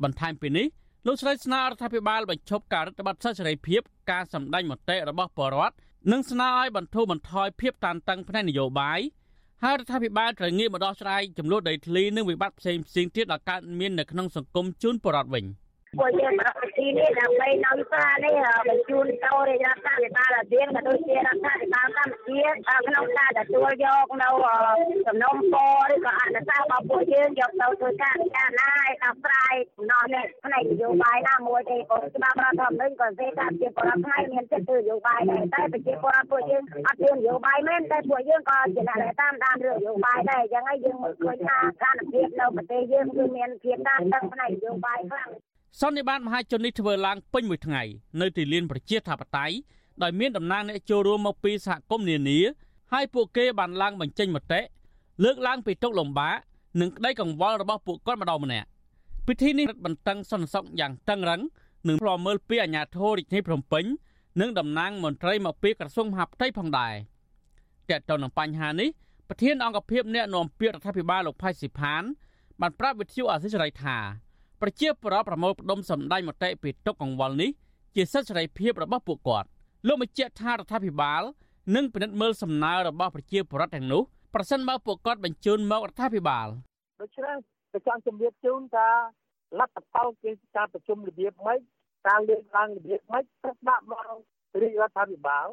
[0.03, 0.67] បន្ថែមពីនេះ
[1.07, 5.75] លោកស្រីស្នើរដ្ឋាភិបាលបញ្ឈប់ការរដ្ឋបတ်សិទ្ធិសេរីភាពការសម្ដែងមតិរបស់ពលរដ្ឋ
[6.11, 8.99] និងស្នើឲ្យបន្ធូរបន្ថយភាពតានតឹងផ្នែកនយោបាយ
[9.63, 15.45] ហើយរដ្ឋាភិបាលត្រូវងាកមកដោះស្រាយចំនួនដីធ្លីនិងវិបត្តិផ្សេងផ្សេងទៀតដែលកើតមាននៅក្នុងសង្គមជូនពលរដ្ឋវិញ។
[15.99, 18.35] ពួកយើងប្រក ទីនេះដើម្បីនៅសានេះ
[18.67, 22.41] បញ្ជូនទៅរាជរដ្ឋាភិបាលអាស៊ានក៏ដូចជារដ្ឋាភិបាលកម្ពុជា
[22.87, 24.29] ក្នុងការទទួលយកនៅ
[25.07, 25.55] សំណុំព
[25.89, 45.31] រឬក៏អនុសាសន៍របស់ពួកយើងយកទៅធ្វើការពិចារណាឲ្យដោះស្រាយដំណោះនេះផ្នែកនយោបាយណាមួយទេក៏ច្បាប់រដ្ឋធម្មនុញ្ញក៏សេថាជាពលរដ្ឋខ្មែរមានសិទ្ធិនយោបាយដែរតែប្រជាពលរដ្ឋពួកយើងអត់មាននយោបាយមែនតែពួកយើងក៏ជាអ្នកដែលតាមដានរឿងនយោបាយដែរអញ្ចឹងហើយយើងមើលឃើញថាស្ថានភាពនៅប្រទេសយើងគឺមានភាពតានតឹងផ្នែកនយោបាយខ្លាំង
[45.79, 47.81] សន្និបាតមហាជននេះធ្វើឡើងពេញមួយថ្ងៃ
[48.21, 49.55] នៅទីលានប្រជាធិបតេយ្យ
[50.03, 52.39] ដោយមានតំណាងអ្នកចូលរួមមកពីសហគមន៍នានា
[52.93, 54.61] ហើយពួកគេបានឡើងបញ្ចេញមតិ
[55.23, 56.35] លើកឡើងពីទុកលំបាក
[56.81, 58.67] និងក្តីកង្វល់របស់ពួកគាត់ម្ដងម្នាក់
[59.27, 61.41] ពិធីនេះរឹតបន្តឹងសន្តិសុខយ៉ាងតឹងរឹង
[61.87, 63.85] និងផ្លោមើលពីអាជ្ញាធររាជធានីភ្នំពេញ
[64.41, 66.93] និងតំណាងមន្ត្រីមកពីក្រសួងមហាផ្ទៃផងដែរ
[67.89, 68.89] តើតើនឹងបញ្ហានេះ
[69.29, 72.03] ប្រធានអង្គភិបអ្នកនាំពាក្យរដ្ឋាភិបាលលោកផៃស៊ីផាន
[72.61, 73.97] បានប្រាប់វិទ្យុអាស៊ីសេរីថា
[74.61, 77.49] ប្រជាពលរដ្ឋប្រមូលផ្ដុំសម្ដែងមតិពីទុកកង្វល់នេះ
[77.95, 79.47] ជាសិទ្ធិសេរីភាពរបស់ពួកគាត់
[79.87, 81.21] លោកបញ្ជាក់ថារដ្ឋាភិបាល
[81.75, 84.01] នឹងពិនិត្យមើលសំណើរបស់ប្រជាពលរដ្ឋទាំងនោះ
[84.35, 86.47] ប្រសិនបើពួកគាត់បញ្ជូនមករដ្ឋាភិបាល
[87.01, 87.35] ដូច្នេះ
[87.73, 88.89] tôi ចង់ជម្រាបជូនថា
[89.59, 91.59] លទ្ធផលគឺការប្រជុំរបៀបម៉េច
[92.07, 94.01] ការលើកឡើងរបៀបម៉េចត្រូវដាក់មក
[94.61, 95.47] រាជរដ្ឋាភិបាល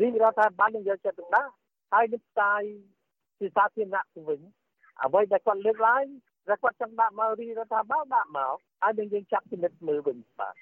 [0.00, 1.52] រាជរដ្ឋាភិបាលនឹងយកចិត្តទុកដាក់
[1.92, 2.62] ហើយនឹងផ្សាយ
[3.38, 4.40] ជាសាធារណៈទៅវិញ
[5.04, 6.04] អ្វីដែលគាត់លើកឡើង
[6.48, 10.54] តែគាត់ចង់ដាក់មករីរដ្ឋាភិបាលដាក់មកហើយនឹងយើងចាប់ពិនិត្យមើលវិញបាទ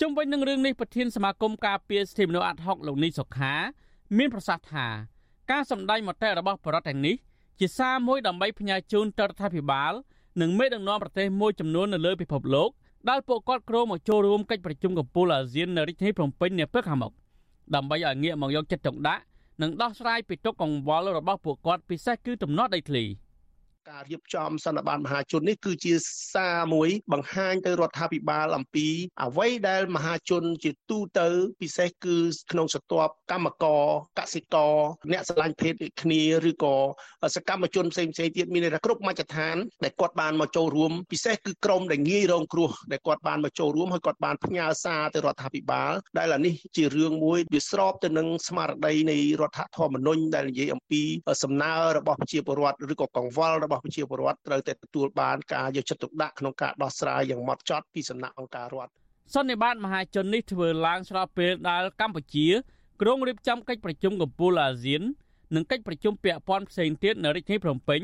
[0.00, 3.54] ជុំវិញនឹងរឿងនេះប្រធានសមាគមការពារសិទ្ធិមនុស្សអាត់ហុកលោកនីសុខា
[4.18, 4.86] មានប្រសាសន៍ថា
[5.50, 7.16] ការសម្ដែងមតិរបស់បរដ្ឋទាំងនេះ
[7.60, 9.92] ជាសារមួយដើម្បីផ្ញើជូនទៅរដ្ឋាភិបាល
[10.40, 12.70] និងមេដឹកនាំប្រទេសមួយចំនួននៅលើពិភពលោក
[13.08, 17.12] ដែលពួកគាត់គ្រោងមកចូលរួមកិច្ចប្រជុំកំពូលអាស៊ាននៅរាជធានីភ្នំពេញនាពេលខាងមុខ
[17.74, 19.22] ដើម្បីឲ្យងាកមកយកចិត្តទុកដាក់
[19.62, 23.04] និងដោះស្រាយពីទុកកង្វល់របស់ពួកគាត់ពិសេសគឺទំនាស់ដីធ្លី។
[23.92, 25.94] ការរៀបចំសន្និបាតមហាជននេះគឺជា
[26.34, 28.88] សារមួយបង្ហាញទៅរដ្ឋាភិបាលអំពី
[29.22, 31.28] អ្វីដែលមហាជនជាទូទៅ
[31.60, 32.16] ពិសេសគឺ
[32.50, 33.84] ក្នុងស្ទាប់កម្មករ
[34.18, 34.74] កសិករ
[35.12, 36.76] អ្នកស្រឡាញ់ភេទដូចគ្នាឬក៏
[37.36, 51.02] សកម្មជនផ្សេងផ្សេងទៀតមានន័យថាគ្រប់មជ្ឈដ្ឋានដែលគាត់បានមកចូលរួមពិសេសគឺក្រមដែលងាយរងគ្រោះដែលគាត់បានមកចូលរួមហើយគាត់បានផ្ញើសារទៅរដ្ឋាភិបាលដែលអានេះជារឿងមួយវាស្របទៅនឹងស្មារតីនៃរដ្ឋធម្មនុញ្ញដែលនិយាយអំពី
[51.42, 58.92] សំណើរបស់ប្រជាពលរដ្ឋឬក៏កង្វល់របស់ប្រជាពលរដ្ឋត្រូវតែទទួលបានការយកចិត្តទុកដាក់ក្នុងការដោះស្រាយយ៉ាងម៉ត់ចត់ពីសំណាក់អង្គការរដ្ឋ
[59.34, 62.48] សន្និបាតមហាជននេះធ្វើឡើងស្របពេលដែលកម្ពុជា
[63.00, 65.02] ក្រុងរៀបចំកិច្ចប្រជុំកំពូលអាស៊ាន
[65.54, 68.00] និងកិច្ចប្រជុំពាក់ព័ន្ធផ្សេងទៀតនៅរាជធានីភ្នំពេញ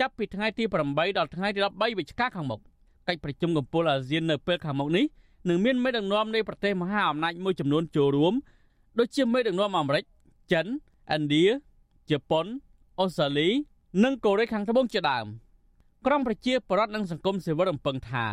[0.00, 2.60] ចាប់ពីថ្ងៃទី8ដល់ថ្ងៃទី13វិច្ឆិកាខាងមុខ
[3.08, 5.04] កិច្ចប្រជុំកំពូលអាស៊ាននៅពេលខាងមុខនេះ
[5.48, 8.34] នឹងមានមេដឹកនាំនៃប្រទេសមហាអំណាចមួយចំនួនចូលរួម
[8.98, 10.04] ដូចជាមេដឹកនាំអាមេរិក
[10.52, 10.66] ចិន
[11.14, 11.46] ឥណ្ឌា
[12.10, 12.46] ជប៉ុន
[13.00, 13.48] អូស្ត្រាលី
[14.00, 15.26] និងកូរ៉េខាងត្បូងជាដើម
[16.06, 18.26] ក្រមប្រជាពលរដ្ឋនិងសង្គមស៊ីវិលរំពឹងថា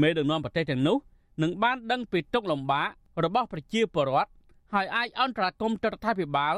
[0.00, 0.96] មេដឹកនាំប្រទេសទាំងនោះ
[1.42, 2.88] នឹងបានដឹងពីទុកលំបាក
[3.24, 4.30] របស់ប្រជាពលរដ្ឋ
[4.74, 6.54] ហើយអាចអន្តរាគមន៍ទៅរដ្ឋាភិបាល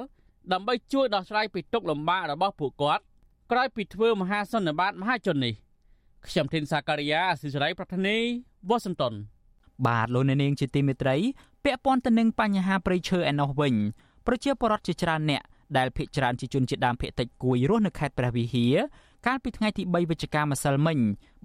[0.52, 3.02] ដើម្បីជួយដោះស្រាយពីទុកលំបាករបស់ពួកគាត់
[3.50, 5.54] ក្រោយពីធ្វើមហាសន្និបាតមហាជននេះ
[6.26, 8.16] ខ្ញុំធីនសាការីយ៉ាអសិសរីប្រធានី
[8.68, 9.14] វ៉ាស៊ីនតោន
[9.86, 11.16] បាទលោកអ្នកនាងជាទីមេត្រី
[11.64, 13.74] ពាក់ព័ន្ធទៅនឹងបញ្ហាប្រៃឈើឯណោះវិញ
[14.26, 15.42] ប្រជាពលរដ្ឋជាច្រើនអ្នក
[15.78, 18.76] ដែលភ ieck ច្រើនជាជនជាតិដើមភ ieck តិចគួយរស់នៅខេត្តព្រះវិហារ
[19.26, 20.98] កាលពីថ្ងៃទី3វិច្ឆិកាម្សិលមិញ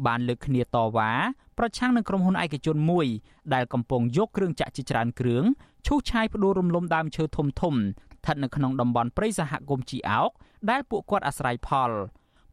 [0.08, 1.12] បានលើកគ្នាតវ៉ា
[1.58, 3.08] ប្រឆាំងនឹងក្រុមហ៊ុនឯកជនមួយ
[3.54, 5.44] ដែលកំពុងយកគ្រឿងចាក់ជាច្រើនគ្រឿង
[5.88, 10.32] ឈូសឆាយផ្ដួលរំលំដើមឈើធំធំស្ថិតនៅក្នុងតំបន់ព្រៃសហគមន៍ជីអោក
[10.70, 11.92] ដែលពួកគាត់អាស្រ័យផល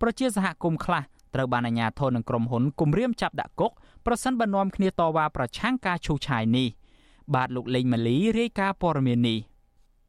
[0.01, 1.03] ប្រជាសហគមន៍ខ្លះ
[1.35, 3.73] ត្រូវបានអាជ្ញាធរនិងក្រុមហ៊ុនគំរាមចាប់ដាក់គុក
[4.07, 6.69] ប្រសិនបើនាំគ្នាតវ៉ាប្រឆាំងការឈូសឆាយនេះ
[7.35, 9.39] បាទលោកលេងម៉ាលីរាយការណ៍ព័ត៌មាននេះ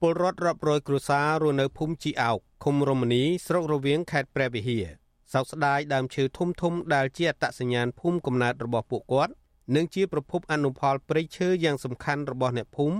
[0.01, 4.87] ពលរដ្ឋរាប់រយគ្រួសាររស់នៅភូមិជីអោកឃុំរមនីស្រុករវៀងខេត្តព្រះវិហារ
[5.33, 9.33] សោកស្ដាយដើមឈើធំធំដែលជាអត្តសញ្ញាណភូមិកំណើតរបស់ពួកគាត់
[9.75, 12.99] និងជាប្រភពអនុផលព្រៃឈើយ៉ាងសំខាន់របស់អ្នកភូមិ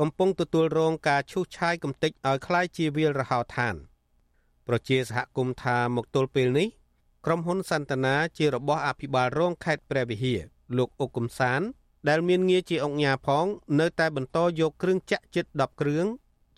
[0.00, 3.74] កំពុងទទួលរងការឈូសឆាយកំទេចឲ្យคล้ายជាវាលរហោឋាន
[4.66, 6.68] ប្រជាសហគមន៍ថាមកទល់ពេលនេះ
[7.26, 10.40] ក្រុមហ៊ុនសន្តានាជារបស់អភិបាលរងខេត្តព្រះវិហារ
[10.76, 11.60] លោកអុកកំសាន
[12.08, 13.46] ដែលមានងារជាអង្គញាផង
[13.80, 16.06] នៅតែបន្តយកគ្រឿងចាក់ជិត10គ្រឿង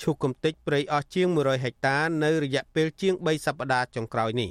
[0.01, 4.49] ឈូសកំទេចព្រៃអស់ជាង100ហិកតានៅរយៈពេលជាង3សប្តាហ៍ចុងក្រោយនេះ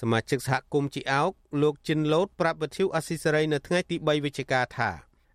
[0.00, 1.30] សមាជិកសហគមន៍ជីអោក
[1.62, 4.90] លោកជិនលូតប្រាប់វិទ្យុអស៊ីសេរីនៅថ្ងៃទី3វិច្ឆិកាថា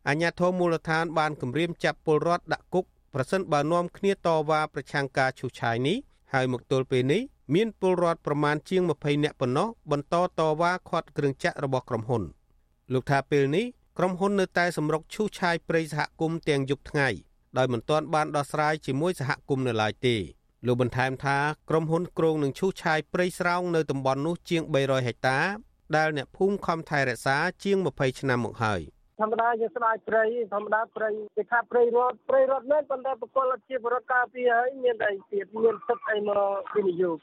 [0.08, 5.98] អាញាធរមូលដ្ឋានបានគម្រាមចាប់ពលរដ្ឋដាក់គុកប្រសិនបើនាំគ្នាតវ៉ាប្រឆាំងការឈូសឆាយនេះ
[6.34, 7.22] ហើយមកទល់ពេលនេះ
[7.56, 12.24] មានពលរដ្ឋប្រមាណជាង20នាក់ប៉ុណ្ណោះបន្តតវ៉ាខាត់គ្រឿងចាក់របស់ក្រុមហ៊ុន
[12.94, 13.66] លោកថាពេលនេះ
[13.98, 17.10] ក្រុមហ៊ុននៅតែសម្រុកឈូសឆាយព្រៃសហគមន៍ទាំងយប់ថ្ងៃ
[17.58, 20.16] ដោយមិនទាន់បានដោះស្រាយជាមួយសហគមន៍នៅឡើយទេ
[20.66, 21.38] លោកបន្ថែមថា
[21.70, 25.40] ក្រុមហ៊ុនក្រុងនឹងឈូសឆាយព្រៃស្រោងនៅតំបន់នោះជាង300ហិកតា
[25.96, 28.82] ដែលអ្នកភូមិខំថែរក្សាជាង20ឆ្នាំមកហើយ។
[29.20, 36.42] ធម្មតាយើងស្ដាយព្រៃធម្មតាព្រៃគេថាព្រៃរត់ព្រៃរត់មែនប៉ុន្តែបកលជាបរដ្ឋការពារហើយមានអីទៀតមានសិទ្ធអីមក
[36.76, 37.18] វិនិយោគ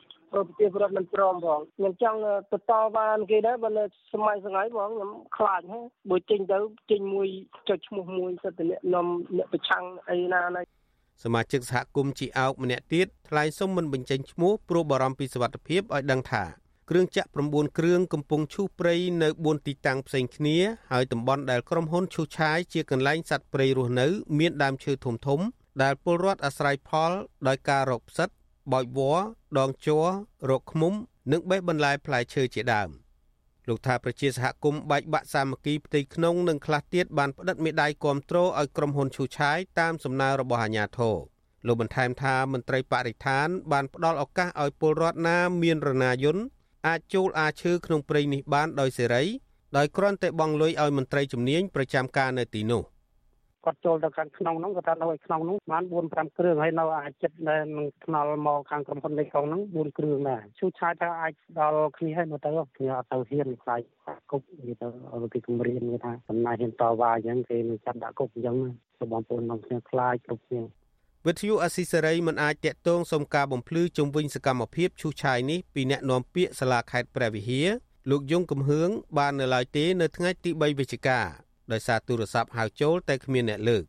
[0.49, 2.19] ប្រជាពលរដ្ឋមិនព្រមផងខ្ញុំចង់
[2.53, 6.59] ទៅតបានគេដែរបើនៅសម័យសងៃបងខ្ញុំខ្លាចហ្នឹងបើចេញទៅ
[6.91, 7.29] ចេញមួយ
[7.69, 9.07] ចុចឈ្មោះមួយសិទ្ធិអ្នកនំ
[9.37, 10.63] អ្នកប្រឆាំងអីណាណា
[11.25, 16.45] សមាជិកសហគមន៍ជីអោកម្នាក់ទៀតថ្លែងសុំមិនបញ្ចេញឈ្មោះព្រោះបារម្ភពីសុវត្ថិភាពឲ្យដឹងថា
[16.91, 20.57] គ្រឿងចាក់9គ្រឿងកំពុងឈូសព្រៃនៅ4ទីតាំងផ្សេងគ្នា
[20.93, 24.07] ហើយតំបន់ដែលក្រុមហ៊ុនឈូសឆាយជាកន្លែងសត្វព្រៃរស់នៅ
[24.39, 25.41] មានដើមឈើធំធំ
[25.83, 27.13] ដែលពលរដ្ឋអាស្រ័យផល
[27.49, 28.29] ដោយការរកផ្សិត
[28.73, 30.07] បោចវល្លិដងជ័រ
[30.51, 30.93] រកឃ្មុំ
[31.33, 32.91] និងបេះបន្លែផ្លែឈើជាដើម
[33.69, 41.17] លោកថាប្រជាសហគមន៍បែកបាក់សាមគ្គីផ្ទៃក្នុងនិងខ្លះទៀតបានផ្តិតមេដាយគាំទ្រឲ្យក្រុមហ៊ុនឈូឆាយតាមសំណើរបស់អាជ្ញាធរ
[41.67, 46.45] លោកបន្ថែមថាមន្ត្រីបរិស្ថាន បានផ្ដល់ឱកាសឲ្យពលរដ្ឋណាមានរណាយន្ត
[46.87, 49.25] អាចចូលអាឈើក្នុងព្រៃនេះបានដោយសេរី
[49.77, 52.83] ដោយគ្រាន់តែបង់លុយឲ្យមន្ត្រីជំនាញប្រចាំការនៅទីនោះ
[53.65, 63.81] គាត់ចូលទៅខាងក្នុងហ្នឹងគាត់ថានៅក្នុងហ្នឹងបាន4 5គ្រឿងហើយនៅអាចចិត្តដែលនឹងថ្នល់មកខាងក្រុមហ៊ុនលេខកងហ្នឹង4គ្រឿងដែរជួឆាយថាអាចដល់គ្នាហើយមកទៅគ្នាអត់ទៅហ៊ានខ្លាច
[64.31, 68.57] គុកនិយាយទៅឲ្យគេគម្រាមគេថាសំណាយហ៊ានតវ៉ាអញ្ចឹងគេនឹងចាប់ដាក់គុកអញ្ចឹង
[68.99, 70.63] ទៅបងប្អូនក្នុងគ្នាខ្លាចគ្រប់គ្នា
[71.27, 77.69] វិទ្យុអស៊ីសេរីមិនអាចតាក់ទងសុំការបំភ្លឺជុំវិញសកម្មភាពឈូសឆាយនេះពីអ្នកនាំពាក្យសាលាខេត្តព្រះវិហារ
[78.11, 78.89] លោកយងកំហឿង
[79.19, 81.21] បាននៅឡើយទេនៅថ្ងៃទី3វិច្ឆិកា
[81.73, 83.85] ដោយសារទូរស័ព្ទហៅចូលតែគ្មានអ្នកលើក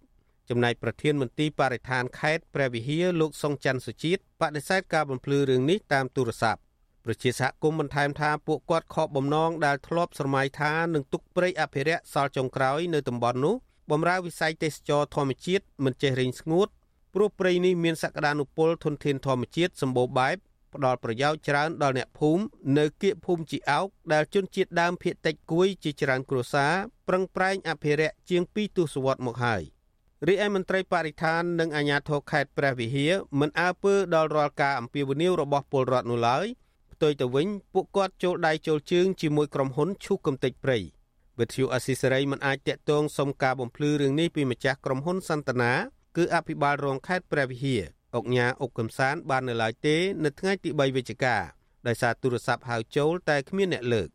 [0.50, 6.62] ចំណែកប្រធានមន្ទីរបរិស្ថានខេត្តព្រះវិហារលោកសុងច័ន្ទសុជាតិបដិសេធការបំភ្លឺរឿងនេះតាមទូរស័ព្ទ
[7.06, 13.56] ប្រជាសហគមន៍បន្ថែមថាពួកគាត់ខកបំណងដែលធ្លាប់ស្រមៃថានឹងទុកព្រៃអភិរក្សសល់ចុងក្រោយនៅតំបន់នោះ
[13.92, 16.68] បំរើវិស័យទេសចរធម្មជាតិមិនចេះរីងស្ងួត
[17.14, 20.38] ព្រោះព្រៃនេះមានសក្តានុពលធនធានធម្មជាតិសម្បូរបែប
[20.76, 22.44] ផ្ដល់ប្រយោជន៍ច្រើនដល់អ្នកភូមិ
[22.78, 26.74] នៅគៀកភូមិជីអោកដែលជនជាតិដើមភាគតិចគួយជាច្រើនគ្រួសារ
[27.08, 29.62] ប្រឹងប្រែងអភិរក្សជាង2ទសវត្សរ៍មកហើយ
[30.28, 36.46] រីឯមន្ត្រីបរិស្ថាននិងអាជ្ញាធរខេត្តព្រះវិហារមិនអើពើដល់រាល់ការអំពាវនាវរបស់ពលរដ្ឋនោះឡើយ
[36.94, 40.78] ផ្ទុយទៅវិញពួកគាត់ចូលដៃចូលជើងជាមួយក្រុមហ៊ុនឈូសកំទេចព្រៃ
[41.40, 45.74] វិទ្យុអស៊ីសេរីមិនអាចតាក់ទងសុំការបំភ្លឺរឿងនេះពីម្ចាស់ក្រុមហ៊ុនសន្តានា
[46.18, 47.84] គឺអភិបាលរងខេត្តព្រះវិហារ
[48.16, 51.36] អុកញ៉ាអុកកំសានបាននៅឡើយទេ នៅថ្ងៃទី3វិច្ឆិកា
[51.88, 54.10] ដោយសារទូរស័ព្ទហៅចូលតែគ្មានអ្នកលើក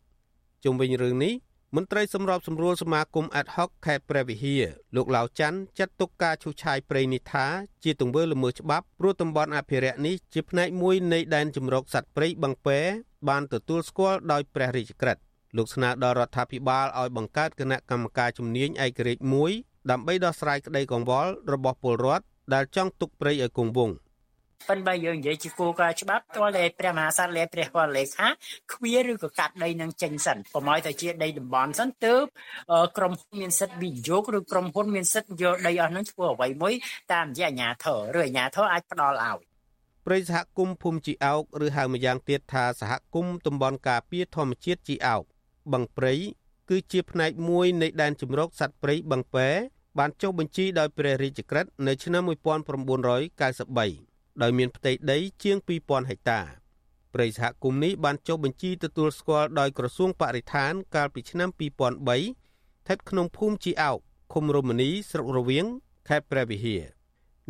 [0.63, 1.33] ជុំវិញរឿងនេះ
[1.75, 4.63] មន្ត្រីសម្របសម្រួលសមាគម Ad hoc ខេត្តព្រះវិហារ
[4.95, 7.45] លោកឡាវច័ន្ទចាត់ទុកការឈូសឆាយព្រៃនេះថា
[7.83, 12.79] ជាទង្វើល្មើសច្បាប់ព្រោះតំបន់អភិរក្សនេះជាផ្នែកមួយនៃដែនជម្រកសត្វព្រៃបឹងពែ
[13.29, 15.21] បានទទួលស្គាល់ដោយព្រះរាជក្រឹត្យ
[15.57, 19.51] លោកស្នើដល់រដ្ឋាភិបាលឲ្យបង្កើតគណៈកម្មការជំនាញឯករាជ្យមួយ
[19.91, 23.95] ដើម្បីដោះស្រាយក្តីកង្វល់របស់ពលរដ្ឋ ដែលចង់ទុកព្រៃឲ្យគង់វង្ស
[24.69, 28.27] ប៉ុន្តែយើងនិយាយជាគោលការណ៍ច្បាប់ទាល់តែព្រះមហាក្សត្រលេព្រះវរលេខា
[28.73, 32.23] គ្វាឬក៏កាត់ដីនឹងចេញសិនកុំឲ្យតែជាដីតំបន់សិនទើប
[32.97, 36.73] ក្រុមហ៊ុនមានសិទ្ធិវិនិយោគឬក្រុមហ៊ុនមានសិទ្ធិយកដីអស់នឹងធ្វើអ្វីមួយ
[37.13, 37.85] តាមរយៈអាជ្ញាធ
[38.15, 39.39] រឬអាជ្ញាធរអាចផ្ដល់ឲ្យ
[40.05, 45.23] ព្រៃសហគមន៍ភូមិជីអោកឬហៅម្យ៉ាងទៀតថាសហគមន៍តំបន់ការពារធម្មជាតិជីអោក
[45.73, 46.13] បឹងព្រៃ
[46.69, 49.49] គឺជាផ្នែកមួយនៃដែនជម្រកសត្វព្រៃបឹងពែ
[49.99, 56.41] បានចុះបញ្ជីដោយព្រះរាជក្រឹត្យនៅឆ្នាំ1993ដោយមានផ្ទៃដីជាង2000ហិកតា
[57.13, 63.99] ព្រៃសហគមន៍នេះបានចុះបញ្ជីទទួលស្គាល់ដោយក្រសួងបរិស្ថានកាលពីឆ្នាំ2003ស្ថិតក្នុងភូមិជីអោក
[64.33, 65.65] ឃុំរមនីស្រុករវៀង
[66.09, 66.83] ខេត្តព្រះវិហារ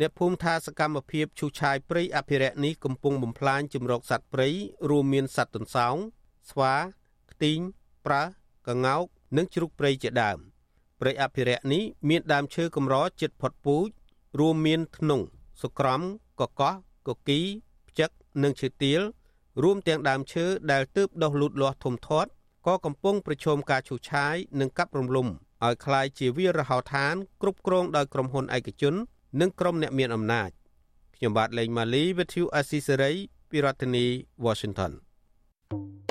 [0.00, 4.48] អ្នកភូមិថាសកម្មភាពឈូសឆាយព្រៃអភិរក្សនេះកំពុងបំផ្លាញជំរកសត្វព្រៃ
[4.90, 5.94] រួមមានសត្វទន្សោង
[6.50, 6.74] ស្វា
[7.32, 7.58] ខ្ទីង
[8.06, 8.22] ប្រើ
[8.68, 9.04] កង្កោក
[9.36, 10.38] និងជ្រូកព្រៃជាដើម។
[11.01, 13.89] ព្រៃអភិរក្សនេះមានដើមឈើកម្រជិតផុតពូជ
[14.39, 15.25] រួមមានធ្នង់
[15.61, 16.01] សុក្រំ
[16.39, 16.73] កកោះ
[17.07, 17.39] កគី
[17.89, 18.09] ផ្ចឹក
[18.43, 19.01] និងឈើទាល
[19.63, 22.29] រួមទាំងដើមឈើដែលទើបដុះលូតលាស់ធំធាត់
[22.67, 28.93] ក៏កំពុងប្រឈមការឈូសឆាយនិងកាប់រំលំឲ្យคล้ายជាវាលរហោឋានគ្រប់គ្រងដោយក្រុមហ៊ុនឯកជន
[29.41, 30.49] និងក្រុមអ្នកមានអំណាច
[31.15, 33.15] ខ្ញុំបាទលេងម៉ាលី With you Assisary
[33.49, 34.05] ពីរដ្ឋធានី
[34.45, 34.91] Washington
[35.69, 36.10] thank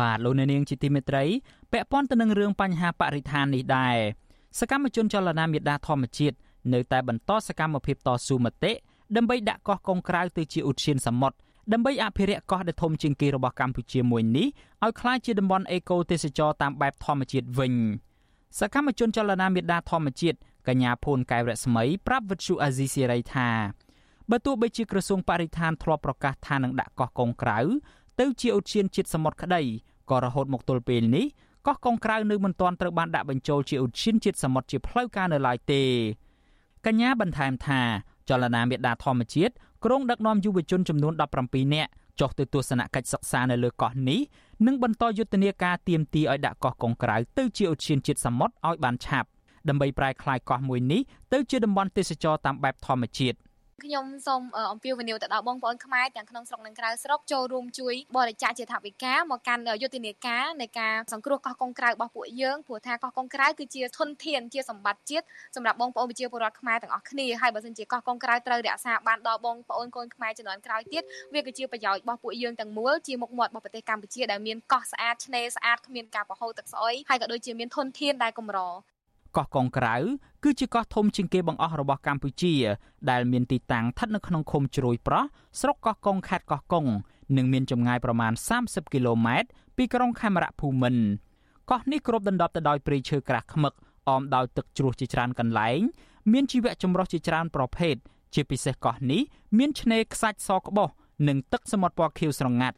[0.00, 1.24] បាទលោកអ្នកនាងជាទីមេត្រី
[1.72, 3.96] ពាក់ព័ន្ធទៅនឹងរឿងបញ្ហាបរិស្ថាននេះដែរ
[4.58, 6.36] សកម្មជនចលនាមេដាធម្មជាតិ
[6.72, 8.72] នៅតែបន្តសកម្មភាពតស៊ូមតិ
[9.16, 11.36] ដើម្បីដាក់កោះកុងក្រៅទៅជាឧទ្យានសមុទ្រ
[11.72, 14.46] ដើម្បីអភិរក្សកោះដែលធំជាងគេរបស់កម្ពុជាមួយនេះ
[14.84, 17.74] ឲ្យក្លាយជាតំបន់អេកូទេសចរតាមបែបធម្មជាតិវិញ
[18.58, 20.38] សកម្មជនចលនាមេដាធម្មជាតិ
[20.68, 23.50] កញ្ញាភូនកែវរស្មីប្រាប់វិទ្យុអាស៊ីសេរីថា
[24.30, 27.58] បើទោះបីជាក្រសួងបរិស្ថានធ្លាប់ប្រកាសថានឹងដាក់កោះកុងក្រៅ
[28.20, 29.62] ទៅជាឧទ្យានជាតិសមុទ្រក្តី
[30.10, 31.26] ក៏រហូតមកទល់ពេលនេះ
[31.66, 35.82] កោះកុងក្រៅនៅមិនទាន់ត្រូវបានដាក់បញ្ចូលជាឧទ្យានជាតិសមុទ្រជាផ្លូវការនៅឡើយទេ
[36.86, 37.80] កញ្ញាបន្ថែមថា
[38.28, 39.52] ចលនាមេដាធម្មជាតិ
[39.84, 41.12] ក្រុងដឹកនាំយុវជនចំនួន
[41.44, 41.90] 17នាក់
[42.20, 44.20] ចុះទៅទស្សនកិច្ចសិក្សានៅលើកោះនេះ
[44.66, 49.28] និងបន្តយុទ្ធនាការទៀមទីឲ្យដាក់កោះកុងក្រៅទៅជាឧទ្យានជាតិសមុទ្រឲ្យបានឆាប់
[49.68, 51.00] ដើម្បីប្រែក្លាយកោះមួយនេះ
[51.32, 53.36] ទៅជាតំបន់ទេសចរតាមបែបធម្មជាតិ។
[53.84, 65.24] ខ្ញុំសូមអំពាវនាវទៅដល់បងប្អូនខ្មែរទាំងក្នុងស្រុកនិងក្រៅស្រុកចូលរួមជួយបរិច្ចាគជាថវិកាមកកាន់យុទ្ធនាការនៃការសង្គ្រោះកោះកុងក្រៅរបស់ពួកយើងព្រោះថាកោះកុងក្រៅគឺជាធនធានជាសម្បត្តិជាតិ
[65.56, 71.02] សម្រាប់បងប្អូនប្រជាពលរដ្ឋខ្មែរទាំងអស់គ្នាហើយបើសិនជាកោះកុងក្រៅត្រូវរក្សាបានដល់បងប្អូនកូនខ្មែរជំនាន់ក្រោយទៀត
[71.34, 78.60] វាគឺជាប្រយោជន៍របស់ពួកយើងទាំងមូលជាមុខមាត់របស់ប្រទេសកម្ពុជាដែលមានកោះស្អាតឆ្នេរស្អាតគ្មានការប្រហូរទឹកស្អុយហើយក៏ដូចជាមានធនធានដែលកម្រ
[79.36, 79.96] កោះកុងក្រៅ
[80.44, 82.54] គឺជាកោះធំជាងគេបង្អស់របស់កម្ពុជា
[83.10, 85.24] ដែលមានទីតាំងស្ថិតនៅក្នុងឃុំជ្រោយប្រោះ
[85.60, 86.86] ស្រុកកោះកុងខេត្តកោះកុង
[87.36, 88.32] និងមានចម្ងាយប្រមាណ
[88.62, 91.02] 30គីឡូម៉ែត្រពីក្រុងខេមរភូមិន្ទ
[91.70, 93.72] កោះនេះគ្របដណ្ដប់ទៅដោយព្រៃឈើក្រាស់ខ្មឹក
[94.08, 95.80] អមដោយទឹកជ្រោះជាច្រើនកន្លែង
[96.32, 97.94] មានជីវៈចម្រុះជាច្រើនប្រភេទ
[98.34, 99.22] ជាពិសេសកោះនេះ
[99.58, 100.88] មានឆ្នេរខ្សាច់សក្បុស
[101.28, 102.76] និងទឹកសមុទ្រពណ៌ខៀវស្រងាត់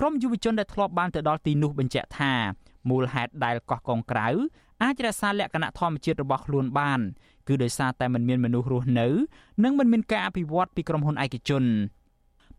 [0.00, 2.32] ក្រុមយុវជនដែលធ្លាប់បានទៅដល់ទីនោះបញ្ជាក់ថា
[2.90, 4.28] មូលហេតុដែលកោះកុងក្រៅ
[4.82, 7.00] អាចរក្សាលក្ខណៈធម្មជាតិរបស់ខ្លួនបាន
[7.48, 9.08] គឺដោយសារតែមិនមានមនុស្សរស់នៅ
[9.64, 11.64] និងមិនមានការអភិវឌ្ឍពីក្រុមហ៊ុនឯកជន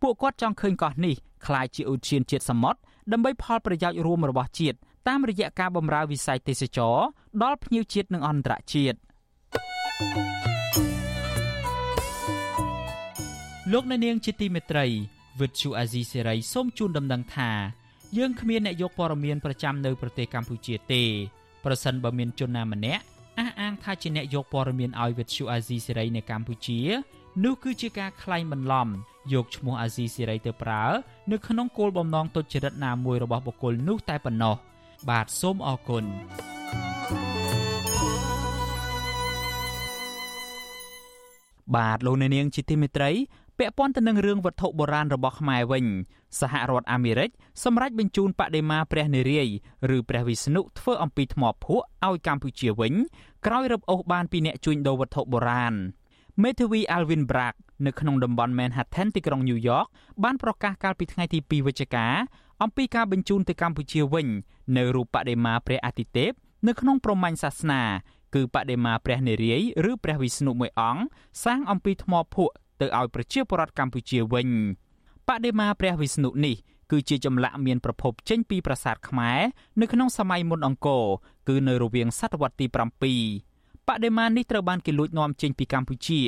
[0.02, 2.80] ពួកគាត់ចង់ឃើញកោះនេះក្លាយជាឧទ្យានជាតិសមុទ្រ
[3.12, 6.98] ដើម្បីផលប្រយោជន៍រួមរបស់ជាតិតាមរយៈការបម្រើវិស័យទេសចរ
[7.44, 8.98] ដល់ភ្ញៀវជាតិនិងអន្តរជាតិ
[13.72, 14.86] លោកអ្នកនាងជាទីមេត្រី
[15.40, 17.52] វិទ្យុអាស៊ីសេរីសូមជូនដំណឹងថា
[18.18, 21.04] យើងគ្មានអ្នកយកព័ត៌មានប្រចាំនៅប្រទេសកម្ពុជាទេ
[21.66, 23.04] ប្រសិនបើមានជនណាម្នាក់
[23.40, 26.80] អះអាងថាជាអ្នកយកព័ត៌មានឲ្យវិទ្យុអាស៊ីសេរីនៅកម្ពុជា
[27.44, 28.88] នោះគឺជាការក្លែងបន្លំ
[29.34, 30.84] យកឈ្មោះអាស៊ីសេរីទៅប្រើ
[31.32, 34.56] នៅក្នុងគោលបំណងទុច្ចរិតណាមួយរបស់បុគ្គលនោះតែប៉ុណ្ណោះ
[35.10, 36.04] បាទសូមអរគុណ
[41.76, 43.12] បាទលោកអ្នកនាងជាទីមេត្រី
[43.60, 45.86] ពាក់ព័ន្ធទៅនឹងរឿងវត្ថុបុរាណរបស់ខ្មែរវិញ
[46.40, 47.30] សហរដ្ឋអាមេរិក
[47.64, 49.56] សម្រេចបញ្ជូនបដិមាព្រះនារាយណ៍
[49.96, 52.94] ឬព្រះវិស្ណុធ្វើអំពីថ្មភក់ឲ្យកម្ពុជាវិញ
[53.46, 55.74] ក្រោយរឹបអូសបានពីអ្នកជួញដូរវត្ថុបុរាណ
[56.44, 59.88] មេធាវី Alvin Bragg នៅក្នុងតំបន់ Manhattan ទីក្រុង New York
[60.24, 62.08] បានប្រកាសកាលពីថ្ងៃទី2វិច្ឆិកា
[62.64, 64.28] អំពីការបញ្ជូនទៅកម្ពុជាវិញ
[64.78, 66.32] នៅរូបបដិមាព្រះអាទិទេព
[66.68, 67.82] នៅក្នុងព្រហ្មញ្ញសាសនា
[68.36, 71.04] គឺបដិមាព្រះនារាយណ៍ឬព្រះវិស្ណុមួយអង្គ
[71.44, 74.50] សាងអំពីថ្មភក់ ទៅឲ្យប្រជាពលរដ្ឋកម្ពុជាវិញ
[75.28, 76.56] បដិមាព្រះវិស្ណុនេះ
[76.92, 79.40] គឺជាចម្លាក់មានប្រភពចេញពីប្រាសាទខ្មែរ
[79.82, 81.04] នៅក្នុងសម័យមុនអង្គរ
[81.48, 82.76] គឺនៅរវាងសតវត្សទី7
[83.88, 86.22] បដិមានេះត្រូវបានគេលួចនាំចេញពីកម្ពុជា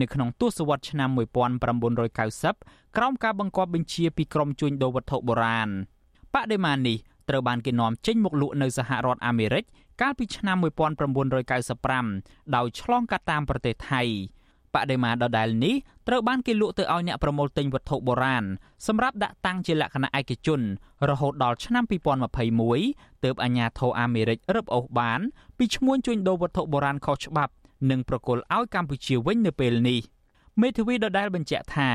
[0.00, 1.08] នៅក្នុងទសវត្សរ៍ឆ្នាំ
[1.82, 5.68] 1990ក្រោមការបង្គាប់បញ្ជាពីក្រមជួញដូរវត្ថុបុរាណ
[6.34, 6.96] បដិមានេះ
[7.28, 9.64] ត្រូវបានគេនាំចេញមកលក់នៅសហរដ្ឋអាមេរិក
[10.00, 14.02] កាលពីឆ្នាំ1995ដោយឆ្លងកាត់តាមប្រទេសថៃ
[14.74, 15.74] បដិមាដដែលនេះ
[16.08, 18.44] ត្រូវបានគេលក់ទៅឲ្យអ្នកប្រមូលទិញវត្ថុបុរាណ
[18.86, 20.60] សម្រាប់ដាក់តាំងជាលក្ខណៈឯកជន
[21.10, 21.84] រហូតដល់ឆ្នាំ
[22.54, 25.20] 2021ទើបអាជ្ញាធរអាមេរិករឹបអូសបាន
[25.58, 27.52] ពីឈ្មោះជួញដូរវត្ថុបុរាណខុសច្បាប់
[27.90, 30.00] និងប្រគល់ឲ្យកម្ពុជាវិញនៅពេលនេះ
[30.60, 31.90] មេធាវីដដែលបញ្ជាក់ថា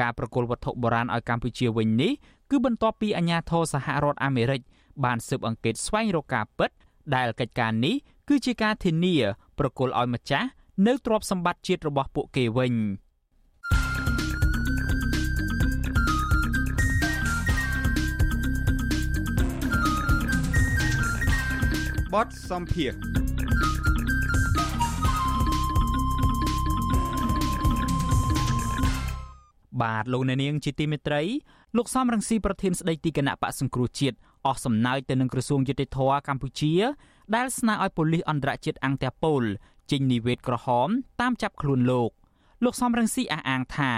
[0.00, 2.12] ការប្រគល់វត្ថុបុរាណឲ្យកម្ពុជាវិញនេះ
[2.50, 4.60] គឺគឺបន្ទាប់ពីអាជ្ញាធរសហរដ្ឋអាមេរិក
[5.04, 6.70] បានស៊ើបអង្កេតស្វែងរកការពិត
[7.14, 7.94] ដែលកិច្ចការនេះ
[8.28, 9.16] គឺជាការធានា
[9.58, 10.48] ប្រគល់ឲ្យម្ចាស់
[10.86, 12.74] នៅទ្រព្យសម្បត្តិជាតិរបស់ពួកគេវិញ
[22.12, 22.92] បទសំភារ
[29.82, 31.22] បាទលោកអ្នកនាងជាទីមេត្រី
[31.76, 34.16] លោកសំរងស៊ីប្រធានស្ដីទីគណៈបកសង្គ្រោះជាតិ
[34.46, 35.98] អស់សំណើចទៅនឹងក្រសួងយុតិធធ
[36.28, 36.74] កម្ពុជា
[37.34, 39.44] ដែលស្នើឲ្យប៉ូលីសអន្តរជាតិអង្គតាប៉ូល
[39.90, 40.88] ចេញនិវេតក្រហម
[41.20, 42.10] តាមចាប់ខ្លួនលោក
[42.64, 43.90] លោកសំរងស៊ីអះអាងថា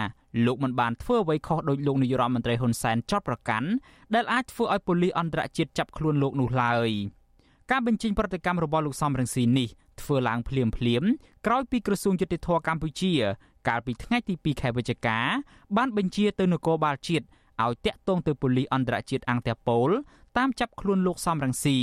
[0.47, 3.69] លោកមិនបានធ្វើអ្វីខុសដោយលោកនាយរដ្ឋមន្ត្រីហ៊ុនសែនចោទប្រកាន់
[4.15, 6.91] ដែលអាចធ្វើឲ្យប៉ូលីសអន្តរជាតិចាប់ខ្លួនលោកនោះឡើយ
[7.71, 9.69] ការបញ្ចេញប្រតិកម្មរបស់លោកសំរងស៊ីនេះ
[10.01, 11.03] ធ្វើឡើងភ្លាមភ្លាម
[11.47, 13.13] ក្រោយពីក្រសួងយុតិធធកម្ពុជា
[13.69, 15.19] កាលពីថ្ងៃទី2ខែវិច្ឆិកា
[15.77, 17.25] បានបញ្ជាទៅនគរបាលជាតិ
[17.65, 19.91] ឲ្យតាក់ទងទៅប៉ូលីសអន្តរជាតិអង្គតាប៉ូល
[20.39, 21.79] តាមចាប់ខ្លួនលោកសំរងស៊ី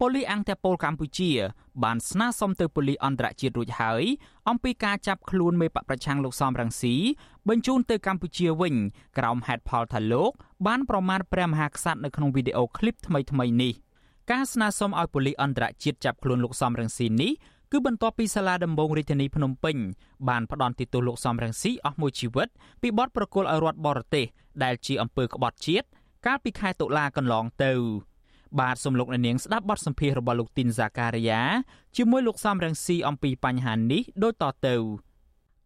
[0.00, 1.30] ប៉ូលីសអង្គតាប៉ូលកម្ពុជា
[1.84, 4.04] បានស្នើសុំទៅប៉ូលីសអន្តរជាតិរួចហើយ
[4.48, 6.94] អំពីការចាប់ខ្លួនមេបកប្រឆាំងលោកសំរងស៊ី
[7.48, 8.74] បញ្ជូនទៅកម្ពុជាវិញ
[9.18, 10.32] ក្រោមហេតុផលថាលោក
[10.66, 13.72] បានប្រមាថព្រះមហាក្សត្រនៅក្នុងវីដេអូឃ្លីបថ្មីៗនេះ
[14.32, 17.32] ការស្នើសុំឲ្យប៉ូលីសអន្តរជាតិចាប់ខ្លួនលោកសំរងស៊ីនេះ
[17.72, 19.76] គឺបន្ទាប់ពីសាលាដំបងរាជធានីភ្នំពេញ
[20.28, 22.48] បានផ្ដន់ទោសលោកសំរងស៊ីអស់មួយជីវិត
[22.82, 24.26] ពីបទប្រកុលឲ្យរដ្ឋបរទេស
[24.64, 25.86] ដែលជាអំពើក្បត់ជាតិ
[26.26, 27.72] កាលពីខែតុលាកន្លងទៅ
[28.60, 31.40] បាទសំលោកអ្នកនាងស្ដាប់បទសម្ភាសន៍របស់លោកទីនហ្សាការីយ៉ា
[31.96, 34.76] ជាមួយលោកសំរងស៊ីអំពីបញ្ហានេះដូចតទៅ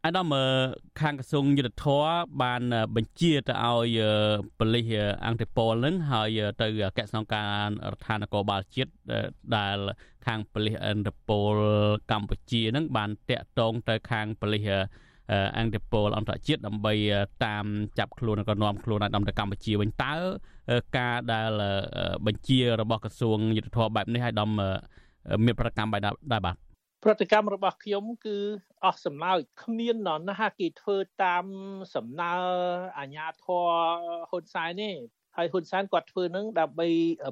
[0.07, 0.34] អាដាម
[1.01, 2.62] ខាងក្រសួងយុទ្ធភ័ពបាន
[2.97, 3.99] បញ្ជាទៅឲ្យ
[4.59, 4.93] ប៉ូលីស
[5.26, 7.49] អង្គតេប៉ូលនឹងហើយទៅអគ្គស្នងការ
[7.91, 8.91] រដ្ឋាភិបាលបាលជាតិ
[9.57, 9.78] ដែល
[10.26, 11.57] ខាងប៉ូលីសអង្គតេប៉ូល
[12.11, 14.70] កម្ពុជានឹងបានតាក់ទងទៅខាងប៉ូលីស
[15.59, 16.95] អង្គតេប៉ូលអន្តរជាតិដើម្បី
[17.45, 17.64] តាម
[17.99, 20.14] ចាប់ខ្លួននិងក៏នាំខ្លួនឲ្យដំទៅកម្ពុជាវិញតើ
[20.97, 21.51] ការដែល
[22.27, 24.51] បញ្ជារបស់ក្រសួងយុទ្ធភ័ពបែបនេះឲ្យដំ
[25.45, 26.57] មានប្រកម្មបែបដែរបាទ
[27.05, 28.37] ប្រតិកម្មរបស់ខ្ញុំគឺ
[28.85, 31.45] អស់សំណើចគ្មាននរណាគេធ្វើតាម
[31.95, 32.33] សំណើ
[32.99, 33.68] អាញាធរ
[34.31, 34.91] ហ៊ុនសែនទេ
[35.37, 36.89] ហើយហ៊ុនសែនគាត់ធ្វើនឹងដើម្បី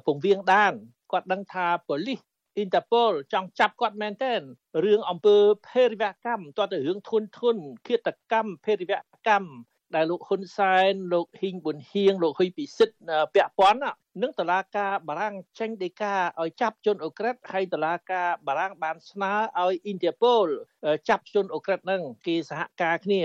[0.07, 0.73] ពង្រៀងដាន
[1.11, 2.19] គាត់ដឹងថាប៉ូលីស
[2.55, 4.41] អ៊ីនតាប៉ូលចង់ចាប់គាត់មែនទែន
[4.85, 5.35] រឿងអំពើ
[5.69, 7.55] ភេរវកម្មតើទៅរឿងធុនធុន
[7.87, 8.93] ឃាតកម្មភេរវ
[9.27, 9.49] កម្ម
[9.95, 12.95] ដែលលោកហ៊ុនសែនលោកហ៊ីងប៊ុនហៀងលោកហ៊ុយពិសិដ្ឋ
[13.33, 13.79] ពាក់ព័ន្ធ
[14.21, 20.47] នឹងតឡាការបារាំងចេញដីកាឲ្យចាប់ជនអូក្រិតហើយតឡាការបារាំងបានស្នើឲ្យអ៊ីនធើប៉ូល
[21.09, 23.21] ចាប់ជនអូក្រិតនឹងគេសហការគ្នា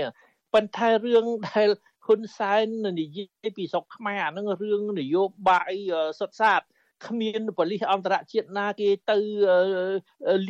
[0.53, 1.69] ប៉ុន្តែរឿងដែល
[2.05, 2.67] ហ៊ុនសែន
[2.99, 5.73] និយាយពីស្រុកខ្មែរអានឹងរឿងនយោបាយ
[6.19, 6.61] សុទ្ធសាធ
[7.03, 9.17] គ្មានប៉ូលីសអន្តរជាតិណាគេទៅ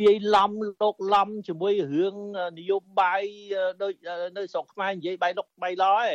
[0.00, 2.16] លាយឡំលោកឡំជាមួយរឿង
[2.58, 3.22] នយោបាយ
[3.82, 3.92] ដូច
[4.36, 6.08] នៅស្រុកខ្មែរនិយាយបាយលុកបាយឡឯង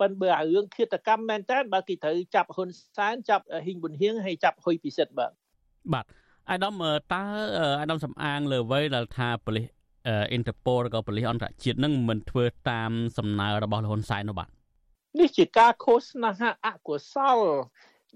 [0.00, 5.30] ប៉ុន្តែបើរឿងឃាតកម្មមែនតើបើគេត្រូវចាប់ហ៊ុនសែនចាប់ហ៊ីងប៊ុនហៀងហើយចាប់ហ៊ុយពិសិដ្ឋបាទ
[5.92, 6.04] បាទ
[6.50, 6.82] អាដាម
[7.12, 7.22] តើ
[7.80, 9.66] អាដាមសំអាងលើអ្វីដែលថាប៉ូលីស
[10.06, 14.48] អ៊ីនតឺប៉ូលក៏ប៉ូលីសអន្តរជាតិនឹងមិនធ្វើតាមសំណើរបស់ហ៊ុនសែននោះបាទ
[15.20, 16.30] នេះជាការឃោសនា
[16.66, 17.38] អកុសល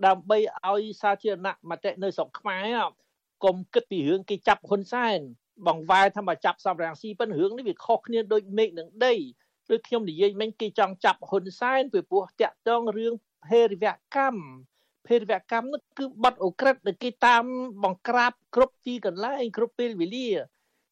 [0.07, 2.79] ដើម្បីឲ្យសាធារណមតិនៅស្រុកខ្មែរ
[3.45, 5.19] កុំគិតពីរឿងគេចាប់ហ៊ុនសែន
[5.67, 9.15] បងវាយថាមកចាប់សំរាំងស៊ីប៉ុន្តែរឿងនេះវាខុសគ្នាដូចមេឃនឹងដី
[9.71, 13.13] ដូចខ្ញុំនិយាយមិញគេចង់ចាប់ហ៊ុនសែនពីព្រោះតាក់ទងរឿង
[13.49, 13.85] ភេរវ
[14.17, 14.41] កម្ម
[15.07, 17.45] ភេរវកម្មនោះគឺបាត់អូក្រិតដែលគេតាម
[17.85, 20.29] បង្ក្រាបគ្រប់ទីកន្លែងគ្រប់ពេលវេលា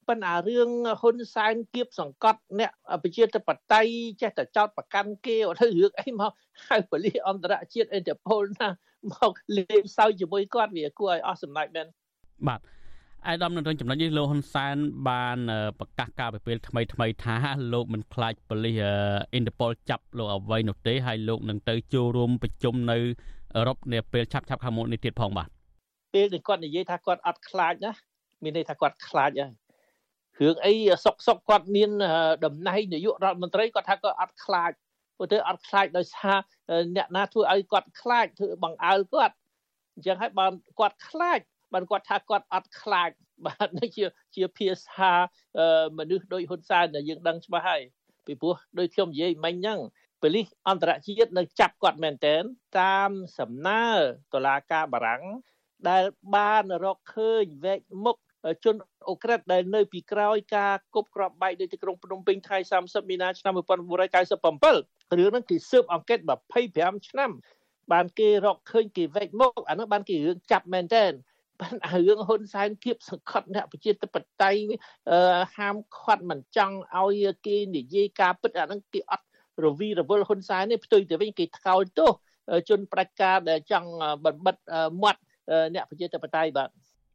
[0.09, 2.71] ប៉ុន្តែរឿងហ៊ុនសែនគៀបសង្កត់អ្នក
[3.03, 3.93] ប្រជាធិបតេយ្យ
[4.23, 6.33] ចេះតែចោតប្រកាន់គេអត់ទៅរឿងអីមក
[6.69, 8.69] ហៅប៉ូលីសអន្តរជាតិអ៊ីនតឺប៉ូលណា
[9.13, 11.87] មកលេងសើចជាមួយគាត់វាគួរឲ្យអស់សម្ដេចមែន
[12.49, 12.61] បាទ
[13.27, 14.77] អាយដាមនៅក្នុងចំណុចនេះលោកហ៊ុនសែន
[15.09, 15.39] បាន
[15.79, 17.37] ប្រកាសការពីពេលថ្មីថ្មីថា
[17.73, 18.83] លោកមិនខ្លាចប៉ូលីស
[19.33, 22.99] អ៊ីនតឺប៉ូលចាប់លោកអ្វីនោះទេហើយលោកនឹងទៅចូលរួមប្រជុំនៅ
[23.57, 25.49] អឺរ៉ុបនាពេលឆាប់ឆាប់ខាងមុខនេះទៀតផងបាទ
[26.15, 27.93] ពេលដែលគាត់និយាយថាគាត់អត់ខ្លាចណា
[28.43, 29.53] មានន័យថាគាត់ខ្លាចហើយ
[30.41, 31.91] រឿងអីសុកសុកគាត់មាន
[32.45, 34.73] តំណែងនាយករដ្ឋមន្ត្រីគាត់ថាគាត់អត់ខ្លាច
[35.17, 36.39] ព្រោះទៅអត់ខ្លាចដោយសារ
[36.97, 39.35] អ្នកណាធ្វើឲ្យគាត់ខ្លាចធ្វើបង្អើលគាត់
[39.95, 40.47] អញ្ចឹងហើយបើ
[40.79, 41.41] គាត់ខ្លាច
[41.75, 43.11] បើគាត់ថាគាត់អត់ខ្លាច
[43.47, 44.05] បាទនេះជា
[44.37, 45.13] ជាភាសា
[45.99, 47.83] មនុស្សដូចហ៊ុនសែនដែលយើងដឹងច្បាស់ហើយ
[48.27, 49.79] ពីព្រោះដូចខ្ញុំនិយាយមិញហ្នឹង
[50.23, 52.43] ប៉ូលីសអន្តរជាតិនៅចាប់គាត់មែនទែន
[52.81, 53.87] តាមសំណើ
[54.35, 55.25] តុលាការបារាំង
[55.89, 56.05] ដែល
[56.37, 58.17] បានរកឃើញវែកមុខ
[58.65, 58.75] ជន
[59.09, 66.19] អូក្រិតដែលនៅពីក្រោយការគប់គ្រាប់បែកនៅទីក្រុងភ្នំពេញថ្ងៃ30មីនាឆ្នាំ1997 រឿងហ្នឹងគេស៊ើបអង្កេត
[66.65, 67.31] 25ឆ្នាំ
[67.93, 71.05] បានគេរកឃើញគេវែកមុខអានោះបានគេរឿងចាប់មែនតើ
[71.61, 71.75] បាន
[72.07, 74.63] រឿងហ៊ុនសែនគៀបសង្កត់អ្នកប្រជាធិបតេយ្យ
[75.57, 79.27] ហាមឃាត់មិនចង់ឲ្យគេនិយាយការពិតអាហ្នឹងគេអត់
[79.65, 82.11] រវីរវល់ហ៊ុនសែននេះផ្ទុយទៅវិញគេថ្កោលទោស
[82.69, 83.91] ជនផ្ដាច់ការដែលចង់
[84.25, 84.57] បំបិត
[85.03, 85.21] មាត់
[85.75, 86.71] អ្នកប្រជាធិបតេយ្យបាទ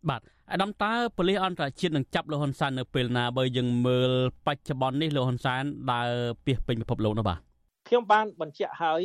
[0.10, 0.22] បាទ
[0.52, 4.12] អាដាមតើប៉ូលីសអន្តរជាតិនឹងចាប់លោកហ៊ុនសែននៅពេលណាបើយើងមើល
[4.48, 6.10] បច្ចុប្បន្ននេះលោកហ៊ុនសែនដើរ
[6.46, 7.51] ពីពេញពិភពលោកនោះបាទ
[7.92, 9.02] ខ្ញុំបានបញ្ជាក់ហើយ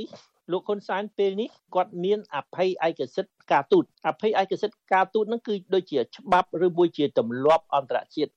[0.52, 8.32] លោកហ៊ុនសែនពេលនេះគាត់មានអភ័យឯកសិទ្ធិការទូតអភ័យឯកសិទ្ធិការទូតហ្នឹងគឺដូចជាច្បាប់ឬមួយជាទម្លាប់អន្តរជាតិ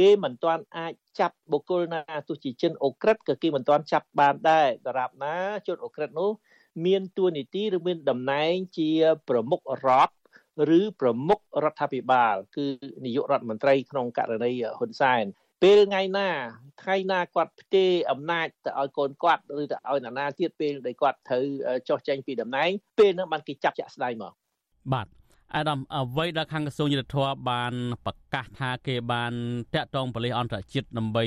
[0.00, 5.36] គេមិនទាន់អាចចាប់បុគ្គលណាទោះជាជនអូក្រិតក៏គេមិនទាន់ចាប់បានដែរដរាបណា
[5.66, 6.30] ជនអូក្រិតនោះ
[6.86, 8.90] មានតួនាទីឬមានតំណែងជា
[9.28, 10.14] ប្រមុខរដ្ឋ
[10.78, 12.66] ឬប្រមុខរដ្ឋាភិបាល គឺ
[13.04, 15.24] នាយករដ្ឋមន្ត្រីក្នុងករណីហ៊ុនសែន
[15.62, 16.28] ពេលថ្ងៃណា
[16.82, 21.44] ថ្ងៃណាគាត់ផ្ទេរអំណាចទៅឲ្យកូនគាត់ឬទៅឲ្យនរណាទៀតពេលដែលគាត់ត្រូវ
[21.88, 24.32] ចោះចេញពីតំណែងពេលហ្នឹងបានគេចាប់ចាក់ស្ដាយមក
[24.92, 25.06] បាទ
[25.54, 27.74] អាដាមអ្វីដែលខាងក្រសួងយុទ្ធភ័ពបាន
[28.06, 29.32] ប្រកាសថាគេបាន
[29.74, 31.24] តាក់ទងប៉ូលីសអន្តរជាតិដើម្បី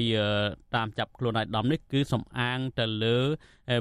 [0.75, 3.17] តាមចាប់ខ្លួនអាយដាមនេះគឺសំអាងទៅលើ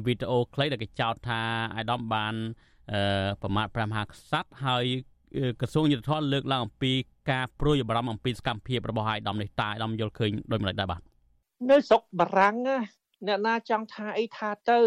[0.06, 1.42] វីដេអូខ្លីដែលគេចោទថា
[1.74, 2.34] អាយដាមបាន
[3.42, 4.84] ប្រមាថព្រះមហាក្សត្រហើយ
[5.60, 6.92] ក្រសួងយុទ្ធភ័ពលើកឡើងអំពី
[7.30, 11.00] ការព្រួយបារម្ភអំពីសកម្មភាពរបស់អាយដាមនេះតើអាយដាមយល់ឃើញដូចម្តេចដែរបាទ
[11.70, 12.76] នៅស្រុកបារាំងណា
[13.26, 14.80] អ្នកណាចង់ថាអីថាទៅ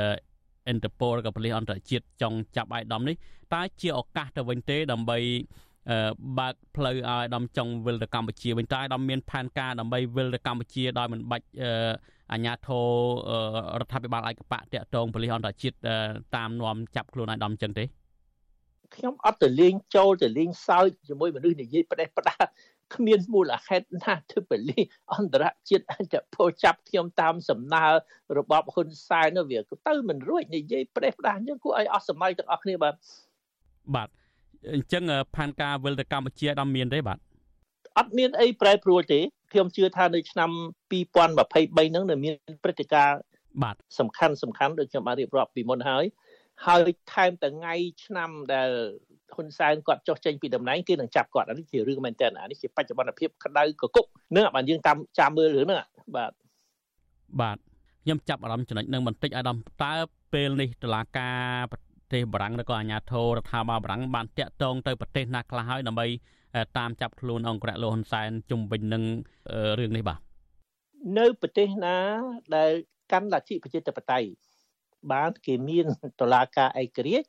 [0.68, 3.16] អិនតឺប៉ូលกับប៉ូលីសអន្តរជាតិចង់ចាប់អាយដាមនេះ
[3.54, 5.18] តើជាឱកាសទៅវិញទេដើម្បី
[6.38, 11.46] បើកផ្លូវឲ្យអាដាមចង់វិលទៅកម្ពុជាវិញតើអាដាមមានផែនការដើម្បីវិលទៅកម្ពុជាដោយមិនបាច់
[12.32, 12.88] អាញាធរ
[13.80, 15.76] រដ្ឋាភិបាលឯកបកតាក់ទងប៉ូលីសអន្តរជាតិ
[16.36, 17.84] តាមនាំចាប់ខ្លួនអាដាមចឹងទេ
[18.94, 22.44] ខ្ញុំអត់ទៅលេងចូលទៅលេងសើចជាមួយមនុស្សនិយាយផ្ដេសផ្ដាស
[22.94, 24.80] គ្មានមូលហេតុណាទៅបលី
[25.14, 27.84] អន្តរជាតិអាចពោចាប់ខ្ញុំតាមសំណើ
[28.38, 29.58] របបហ៊ុនសែនវា
[29.88, 32.94] ទៅមិនរួចនិយាយផ្ដេសផ្ដាសអញ្ចឹងគួរឲ្យអស់សម័យទាំងអស់គ្នាបាទ
[33.94, 34.08] បាទ
[34.74, 35.02] អញ្ចឹង
[35.36, 37.18] ផែនការវិលទៅកម្ពុជាដល់មានទេបាទ
[37.98, 39.20] អត់មានអីប្រែប្រួលទេ
[39.52, 40.50] ខ្ញុំជឿថានៅឆ្នាំ
[40.92, 42.34] 2023ហ្នឹងនៅមាន
[42.64, 43.18] ព្រឹត្តិការណ៍
[43.62, 46.04] បាទសំខាន់សំខាន់ដូចខ្ញុំបានរៀបរាប់ពីមុនហើយ
[46.66, 47.74] ហើយថែមទាំងថ្ងៃ
[48.04, 48.70] ឆ្នាំដែល
[49.34, 55.78] ហ៊ុនសែនគាត់ចុះចេញពីតំណែងគឺនឹងចាប់គាត់អានេះជារឿងមែនតើអានេះជាបច្ចុប្បន្នភាពក្តៅកគុកនឹងបានយើងតាមចាំមើលរឿងហ្នឹង
[56.16, 56.32] បាទ
[57.40, 57.58] បាទ
[58.04, 59.92] ខ្ញុំចាប់អារម្មណ៍ចំណុចនឹងបន្តិចអាដាមតើ
[60.32, 61.80] ពេលនេះតឡាការប្រ
[62.12, 66.06] ទេសបារាំងឬក៏អាជ្ញាធររដ្ឋាភិបាលបារាំងបានតាក់ទងទៅប្រទេសណាខ្លះហើយដើម្បី
[66.76, 69.02] តាមចាប់ខ្លួនអង្គរៈលោកហ៊ុនសែនជុំវិញនឹង
[69.78, 70.18] រឿងនេះបាទ
[71.18, 71.96] នៅប្រទេសណា
[72.56, 72.72] ដែល
[73.12, 74.28] កាន់លទ្ធិប្រជាធិបតេយ្យ
[75.12, 75.86] បានគេមាន
[76.20, 77.28] តឡាការឯករាជ្យ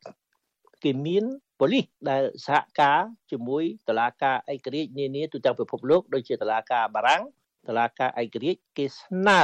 [0.84, 1.24] គេមាន
[1.60, 3.00] ប៉ូលីសដែលសហការ
[3.32, 7.24] ជាមួយតឡាការឯករាជ្យនានាទូទាំងពិភពលោកដូចជាតឡាការបារាំង
[7.68, 9.42] តឡាការឯករាជ្យគេស្នើ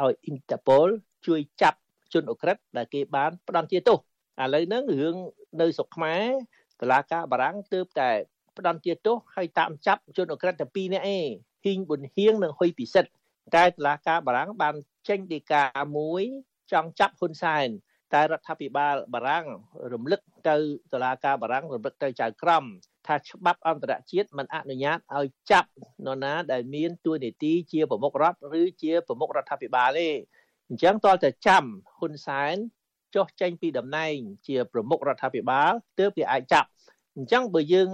[0.00, 0.88] ឲ្យ Interpol
[1.26, 1.78] ជួយចាប់
[2.12, 5.16] ជនអ ுக ្រិតដែលគេបានផ្ដន្ទាទោសឥឡូវហ្នឹងរឿង
[5.60, 6.24] នៅស្រុកខ្មែរ
[6.80, 8.10] តឡាការបារាំងទើបតែ
[8.58, 11.28] ផ្ដន្ទាទោសហើយតាមចាប់ជនអ ுக ្រិតតែ2នាក់ឯង
[11.64, 13.10] ហ៊ីងប៊ុនហៀងនិងហ៊ុយពិសិដ្ឋ
[13.56, 14.74] តែតឡាការបារាំងបាន
[15.08, 15.64] ចេញដីកា
[15.96, 16.22] មួយ
[16.72, 17.68] ចង់ចាប់ហ៊ុនសែន
[18.14, 19.46] តែរដ្ឋាភិបាលបារាំង
[19.92, 20.56] រំលឹកទៅ
[20.92, 22.64] តុលាការបារាំងរំលឹកទៅចៅក្រម
[23.06, 25.68] ថាច្បាប់អន្តរជាតិមិនអនុញ្ញាតឲ្យចាប់
[26.06, 30.08] នរណាដែលមានតួនាទីជាប្រមុខរដ្ឋឬជាប្រមុខរដ្ឋាភិបាលទេ
[30.68, 31.64] អញ្ចឹងតើតែចាំ
[31.98, 32.56] ហ៊ុនសែន
[33.14, 36.68] ចុះចេញពីតំណែងជាប្រមុខរដ្ឋាភិបាលទើបគេអាចចាប់
[37.16, 37.88] អញ្ចឹងបើយើង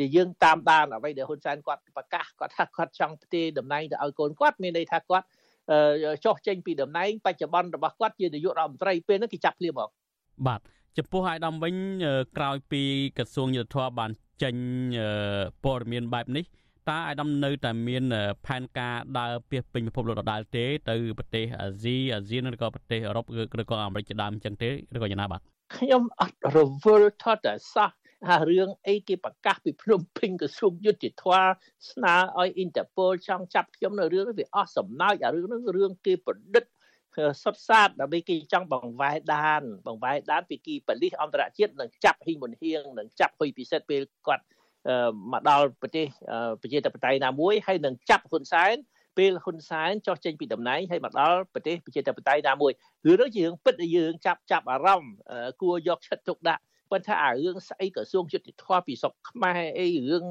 [0.00, 5.26] ដែលយើងតាមដានអ្វីដែលហ៊ុនសែនគាត់ប្រកាសគាត់ថាគាត់ចង់ផ្ទេរតំណែងទៅឲ្យកូនគាត់មានន័យថាគាត់
[6.24, 9.88] ចុះចេញពីតំណែងបច្ចុប្បន្នរបស់គាត់ជានាយករដ្ឋមន្ត្រីពេលហ្នឹងគេចាប់ភ្លាមមក
[10.46, 10.60] បាទ
[10.98, 11.74] ចំពោះអាយដាមវិញ
[12.36, 12.82] ក្រោយពី
[13.18, 14.10] ក្រសួងយុទ្ធភ័ពបាន
[14.42, 14.54] ចេញ
[15.64, 16.44] ព័ត៌មានបែបនេះ
[16.88, 18.04] តើអាយដាមនៅតែមាន
[18.46, 23.26] ផែនការដើរពីពេញពិភពលោកដដែលទេទៅប្រទេសអាស៊ីអាស៊ានឬក៏ប្រទេសអឺរ៉ុប
[23.62, 25.40] ឬក៏អាមេរិកជាដើមអញ្ចឹងទេឬក៏យ៉ាងណាបាទ
[25.76, 27.90] ខ្ញុំអត់រវល់ថតតែសោះ
[28.26, 31.46] ថារឿងអីគេប្រកាសពីភ្នំពេញក្រសួងយុតិធម៌
[31.90, 36.64] ស្នើឲ្យអ៊ីនតាប៉ូលចង់ចាប់ខ្ញុំនៅរឿងនេះវាអស់សំណើចអារឿងហ្នឹងរឿងគេប្រឌិត
[37.42, 44.44] សុតសាតដើម្បីគេចង់បង្វែរដាន បង្វែរដានពីគីប៉ូលីសអន្តរជាតិនឹងចាប់ហ៊ីមុនហៀងនឹងចាប់ហ៊ុយពិសិដ្ឋពេលគាត់
[45.32, 46.06] មកដល់ប្រទេស
[46.62, 48.74] ប្រជាធិបតេយ្យណាមួយហើយនឹងចាប់ហ៊ុនសែន
[49.18, 52.72] ពេលហ៊ុនសែនចោះចេញពីតំណែងហើយមកដល់ប្រទេសប្រជាធិបតេយ្យណាមួយ
[53.06, 55.14] រឿងនេះជារឿងពិតដែលយើងចាប់ចាប់អារម្មណ៍
[55.62, 60.24] គួរយកចិត្តទុកដាក់ ប៉ុន្តែអារឿងស្អីក្រសួងយុតិធម៌ពីស្រុកខ្មែរអីរឿង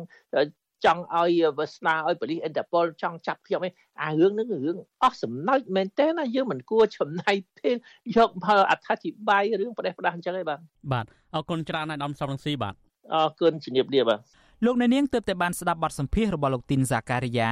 [0.85, 7.75] ចង់ឲ្យវាស្នើឲ្យប៉ូលីសអិនតាប៉ុលចង់ចាប់ខ្ញុំឯងអារឿងហ្នឹងរឿងអស់សំណើចមែនតើណាយើងមិនគួរចំណាយពេល
[8.17, 10.59] យកមកអត្ថាធិប្បាយរឿងប្រទេសផ្ដាស់អញ្ចឹងឯងបាទ
[10.91, 12.75] បាទអរគុណច្រើនណាស់ដំសំរងស៊ីបាទ
[13.13, 14.19] អរគុណជំរាបលាបាទ
[14.65, 17.51] លោកអ្នកនាងទើបតែបានស្ដាប់បទសម្ភាសន៍របស់លោកទីនហ្សាការីយ៉ា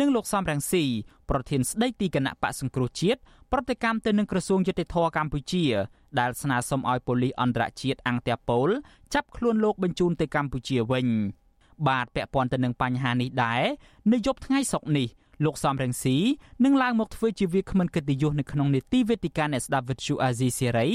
[0.00, 0.84] និងលោកសំរងស៊ី
[1.30, 3.20] ប្រធានស្ដីទីគណៈបកសង្គ្រោះជាតិ
[3.52, 5.64] ប្រតិកម្មទៅនឹងក្រសួងយុតិធធកម្ពុជា
[6.20, 8.68] ដែលស្នើសុំឲ្យប៉ូលីសអន្តរជាតិអង្គតាប៉ូល
[9.14, 11.06] ចាប់ខ្លួនលោកបញ្ជូនទៅកម្ពុជាវិញ
[11.88, 13.62] បាទពាក់ព័ន្ធទៅនឹងបញ្ហានេះដែរ
[14.12, 15.08] នៅយប់ថ្ងៃសុក្រនេះ
[15.44, 16.16] លោកសំរងស៊ី
[16.64, 20.88] នឹងឡើងមកធ្វើជាវាគ្មិនកិត្តិយសនៅក្នុងនេតិវេទិកាអ្នកស្ដាប់វិទ្យុអាស៊ីសេរី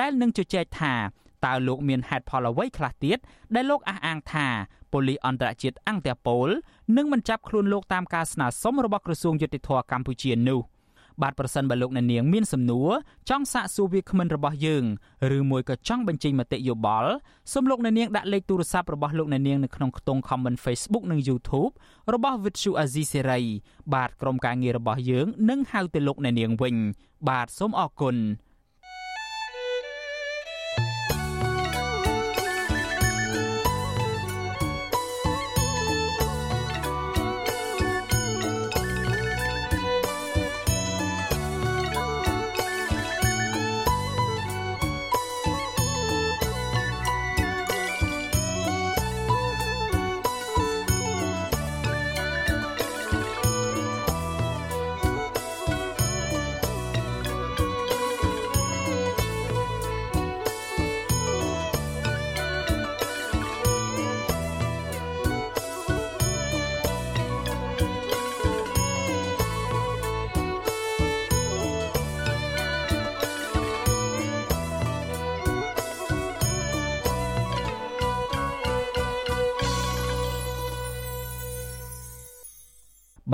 [0.00, 0.94] ដែលនឹងជជែកថា
[1.46, 3.18] តើលោកមានហេតុផលអ្វីខ្លះទៀត
[3.54, 4.46] ដែលលោកអះអាងថា
[4.92, 6.48] ប៉ូលីសអន្តរជាតិអង្គតាប៉ូល
[6.96, 10.60] នឹងមិនចាប់ខ្លួនលោកតាមការស្នើសុំរបស់ក្រសួងយុតិធធកម្ពុជានោះ។
[11.22, 12.90] បាទប្រសិនបើលោកអ្នកនាងមានសំណួរ
[13.28, 14.84] ចង់សាកសួរវាគ្មិនរបស់យើង
[15.36, 17.12] ឬមួយក៏ចង់បញ្ចេញមតិយោបល់
[17.52, 21.72] សូមលោកអ្នកនាងដាក់លេខទូរស័ព្ទរបស់លោកអ្នកនាងនៅក្នុងខ្ទង់ comment Facebook និង YouTube
[22.14, 23.44] របស់ Vithu Azizi Serai
[23.94, 26.74] បាទក្រុមការងាររបស់យើងនឹងហៅទៅលោកអ្នកនាងវិញ
[27.28, 28.16] បាទសូមអរគុណ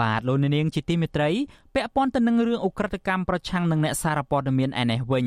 [0.01, 1.31] បាទលោកនាងជាទីមេត្រី
[1.75, 5.27] ពាក់ព័ន្ធទៅនឹងរឿងអ ுக ្រិតកម្មប្រឆាំងនឹងអ្នកសារព័ត៌មានឯនេះវិញ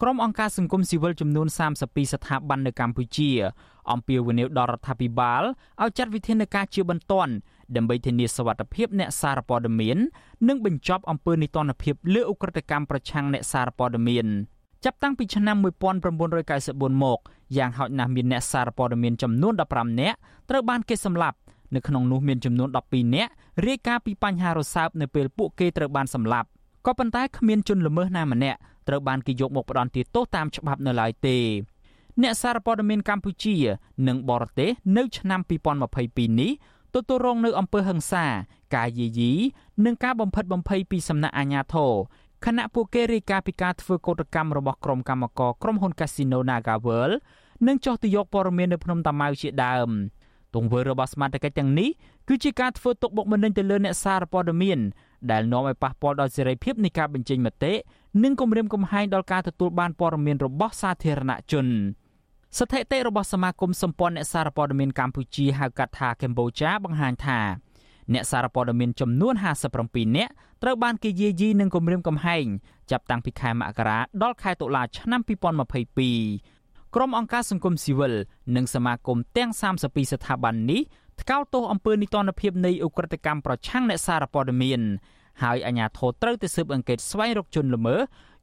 [0.00, 3.30] ក្រុមអង្គការសង្គមស៊ីវិលចំនួន32ស្ថាប័ននៅកម្ពុជា
[3.92, 5.42] អំពាវនាវដល់រដ្ឋាភិបាល
[5.82, 7.32] ឲ្យចាត់វិធានការជាបន្ទាន់
[7.76, 9.96] ដើម្បីធានាសវត្ថិភាពអ្នកសារព័ត៌មាន
[10.48, 14.26] និងបញ្ចប់អំពើនីតិរដ្ឋភាពលើអ ுக ្រិតកម្មប្រឆាំងអ្នកសារព័ត៌មាន
[14.84, 15.56] ចាប់តាំងពីឆ្នាំ
[16.24, 17.18] 1994មក
[17.56, 20.16] យ៉ាងហោចណាស់មានអ្នកសារព័ត៌មានចំនួន15នាក់
[20.50, 21.36] ត្រូវបានគេសម្លាប់
[21.74, 23.30] នៅក្នុងនោះមានចំនួន12នាក់
[23.66, 26.48] រាយការណ៍ពីបញ្ហារសើបនៅពេលពួកគេត្រូវបានសម្លាប់
[26.86, 28.58] ក៏ប៉ុន្តែគ្មានជនល្មើសណាម្នាក់
[28.88, 31.38] ត្រូវបានគេយកមកផ្ដន់ទោសតាមច្បាប់នៅឡើយទេ
[32.22, 33.56] អ្នកសារព័ត៌មានកម្ពុជា
[34.08, 35.40] និងបរទេសនៅឆ្នាំ
[35.90, 36.52] 2022នេះ
[36.94, 38.24] ទទួលរងនៅអំពើហិង្សា
[38.74, 39.32] ការយាយី
[39.84, 41.92] និងការបំផិតបំភ័យពីសំណាក់អាជ្ញាធរ
[42.44, 47.14] ខណៈពួកគេរាយការណ៍ពីការធ្វើកោតកម្មរបស់ក្រុមកម្មករក្រុមហ៊ុន Casino NagaWorld
[47.66, 49.90] និងចោះទៅយកព័ត៌មាននៅភ្នំតាម៉ៅជាដើម។
[50.56, 51.88] ទង្វើរបស់សមាជិកទាំងនេះ
[52.28, 54.78] គឺជាការធ្វើទុកបុកម្នេញទៅលើអ្នកសារព័ត៌មាន
[55.30, 57.72] ដែលនាំឲ្យប៉ះពាល់ដល់សេរីភាពនៃការបញ្ចេញមតិ
[58.22, 61.66] និងគំរាមកំហែងដល់ការទទួលបានព័ត៌មានរបស់សាធារណជន
[62.58, 67.40] ស្ថិតិរបស់សមាគមសម្ព័ន្ធអ្នកសារព័ត៌មានកម្ពុជាហៅកាត់ថាកម្ពុជាបង្ហាញថា
[68.12, 69.34] អ្នកសារព័ត៌មានចំនួន
[69.76, 70.32] 57នាក់
[70.62, 72.44] ត្រូវបានគេយាយីនិងគំរាមកំហែង
[72.90, 76.55] ចាប់តាំងពីខែមករាដល់ខែតុលាឆ្នាំ2022
[76.98, 78.14] ក្រុមអង្គការសង្គមស៊ីវិល
[78.56, 80.80] និងសមាគមទាំង32ស្ថាប័ននេះ
[81.20, 84.80] ថ្កោលទោសអំពើនីតិរដ្ឋភាពនៃអ ுக ្រិតកម្មប្រឆាំងអ្នកសារព័ត៌មាន
[85.42, 88.00] ហើយអាជ្ញាធរត្រូវទៅស៊ើបអង្កេតស្វែងរកជនល្មើស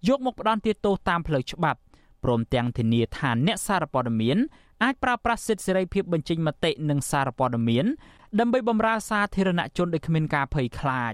[0.08, 1.80] យកមកផ្ដន្ទាទោសតាមផ្លូវច្បាប់
[2.24, 4.38] ព្រមទាំងធានាថាអ្នកសារព័ត៌មាន
[4.84, 7.86] អាចប្រើប្រាស់សិទ្ធិសេរីភាពបញ្ចេញមតិនិងសារព័ត៌មាន
[8.40, 11.14] ដើម្បីបម្រើសាធារណជនដោយគ្មានការភ័យខ្លាច